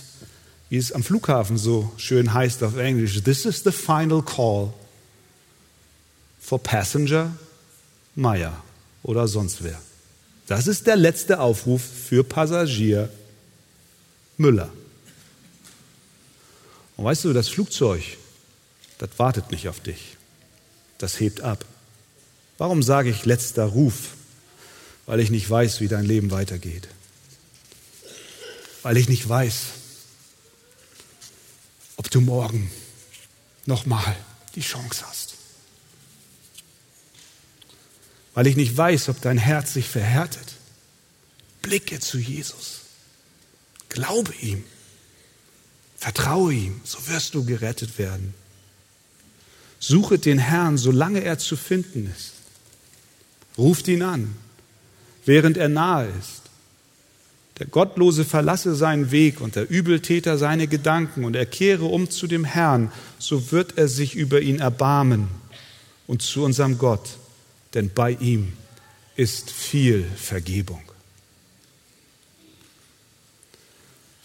wie 0.70 0.78
es 0.78 0.92
am 0.92 1.04
Flughafen 1.04 1.58
so 1.58 1.92
schön 1.98 2.34
heißt 2.34 2.64
auf 2.64 2.78
Englisch, 2.78 3.22
this 3.24 3.46
is 3.46 3.64
the 3.64 3.72
final 3.72 4.22
call 4.22 4.74
for 6.40 6.62
passenger 6.62 7.36
Meyer 8.16 8.64
oder 9.04 9.28
sonst 9.28 9.64
wer. 9.64 9.80
Das 10.48 10.68
ist 10.68 10.86
der 10.86 10.96
letzte 10.96 11.40
Aufruf 11.40 11.82
für 11.82 12.24
Passagier 12.24 13.10
Müller. 14.38 14.72
Und 16.98 17.06
weißt 17.06 17.26
du, 17.26 17.34
das 17.34 17.50
Flugzeug, 17.50 18.04
das 19.00 19.10
wartet 19.18 19.52
nicht 19.52 19.68
auf 19.68 19.80
dich. 19.80 20.18
Das 20.98 21.20
hebt 21.20 21.42
ab. 21.42 21.66
Warum 22.58 22.84
sage 22.84 23.10
ich 23.10 23.26
letzter 23.26 23.66
Ruf? 23.66 24.12
Weil 25.06 25.20
ich 25.20 25.30
nicht 25.30 25.50
weiß, 25.50 25.82
wie 25.82 25.88
dein 25.88 26.06
Leben 26.06 26.32
weitergeht. 26.32 26.88
Weil 28.82 28.98
ich 28.98 29.10
nicht 29.10 29.28
weiß, 29.28 29.56
ob 31.98 32.10
du 32.10 32.22
morgen 32.22 32.72
nochmal 33.66 34.16
die 34.56 34.62
Chance 34.62 35.04
hast. 35.08 35.35
Weil 38.36 38.48
ich 38.48 38.56
nicht 38.56 38.78
weiß, 38.78 39.10
ob 39.10 39.22
dein 39.22 39.40
Herz 39.40 39.74
sich 39.74 39.90
verhärtet. 39.90 40.54
Blicke 41.64 42.00
zu 42.00 42.20
Jesus. 42.20 42.82
Glaube 43.90 44.34
ihm. 44.42 44.64
Vertraue 45.98 46.54
ihm, 46.54 46.82
so 46.84 47.00
wirst 47.08 47.34
du 47.34 47.46
gerettet 47.46 47.98
werden. 47.98 48.36
Suche 49.80 50.20
den 50.20 50.38
Herrn, 50.38 50.78
solange 50.78 51.24
er 51.24 51.40
zu 51.40 51.56
finden 51.56 52.12
ist. 52.16 52.34
Ruft 53.58 53.88
ihn 53.88 54.04
an, 54.04 54.36
während 55.26 55.58
er 55.58 55.70
nahe 55.70 56.08
ist. 56.20 56.42
Der 57.60 57.68
Gottlose 57.68 58.26
verlasse 58.26 58.76
seinen 58.76 59.12
Weg 59.12 59.40
und 59.40 59.56
der 59.56 59.70
Übeltäter 59.70 60.38
seine 60.38 60.68
Gedanken 60.68 61.24
und 61.24 61.36
er 61.36 61.46
kehre 61.46 61.86
um 61.86 62.10
zu 62.10 62.28
dem 62.28 62.44
Herrn, 62.44 62.92
so 63.18 63.52
wird 63.52 63.78
er 63.78 63.88
sich 63.88 64.14
über 64.14 64.42
ihn 64.42 64.60
erbarmen 64.60 65.30
und 66.06 66.22
zu 66.22 66.44
unserem 66.44 66.78
Gott, 66.78 67.18
denn 67.76 67.94
bei 67.94 68.12
ihm 68.12 68.54
ist 69.16 69.52
viel 69.52 70.04
Vergebung. 70.16 70.82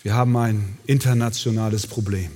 Wir 0.02 0.14
haben 0.14 0.36
ein 0.36 0.78
internationales 0.86 1.86
Problem. 1.86 2.30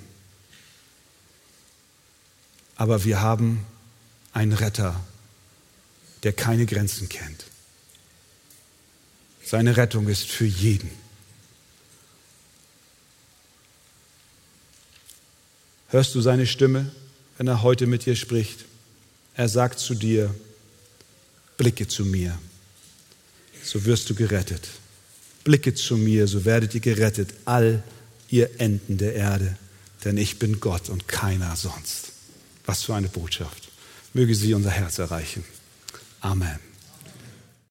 Aber 2.77 3.05
wir 3.05 3.21
haben 3.21 3.65
einen 4.33 4.53
Retter, 4.53 5.01
der 6.25 6.33
keine 6.33 6.67
Grenzen 6.67 7.09
kennt. 7.09 7.45
Seine 9.45 9.77
Rettung 9.77 10.09
ist 10.09 10.25
für 10.25 10.47
jeden. 10.47 10.91
Hörst 15.89 16.15
du 16.15 16.21
seine 16.21 16.47
Stimme, 16.47 16.91
wenn 17.39 17.47
er 17.47 17.63
heute 17.63 17.87
mit 17.87 18.05
dir 18.05 18.17
spricht? 18.17 18.65
Er 19.35 19.49
sagt 19.49 19.79
zu 19.79 19.95
dir, 19.95 20.35
blicke 21.57 21.89
zu 21.89 22.05
mir, 22.05 22.39
so 23.63 23.85
wirst 23.85 24.11
du 24.11 24.15
gerettet. 24.15 24.69
Blicke 25.45 25.75
zu 25.75 25.97
mir, 25.97 26.27
so 26.27 26.45
werdet 26.45 26.75
ihr 26.75 26.81
gerettet, 26.81 27.35
all 27.45 27.83
ihr 28.29 28.61
Enden 28.61 28.99
der 28.99 29.15
Erde, 29.15 29.57
denn 30.05 30.17
ich 30.17 30.39
bin 30.39 30.61
Gott 30.61 30.89
und 30.89 31.07
keiner 31.09 31.55
sonst. 31.57 32.13
Was 32.67 32.83
für 32.85 32.95
eine 32.95 33.09
Botschaft. 33.09 33.69
Möge 34.15 34.35
sie 34.35 34.55
unser 34.55 34.71
Herz 34.71 34.99
erreichen. 34.99 35.45
Amen. 36.21 36.74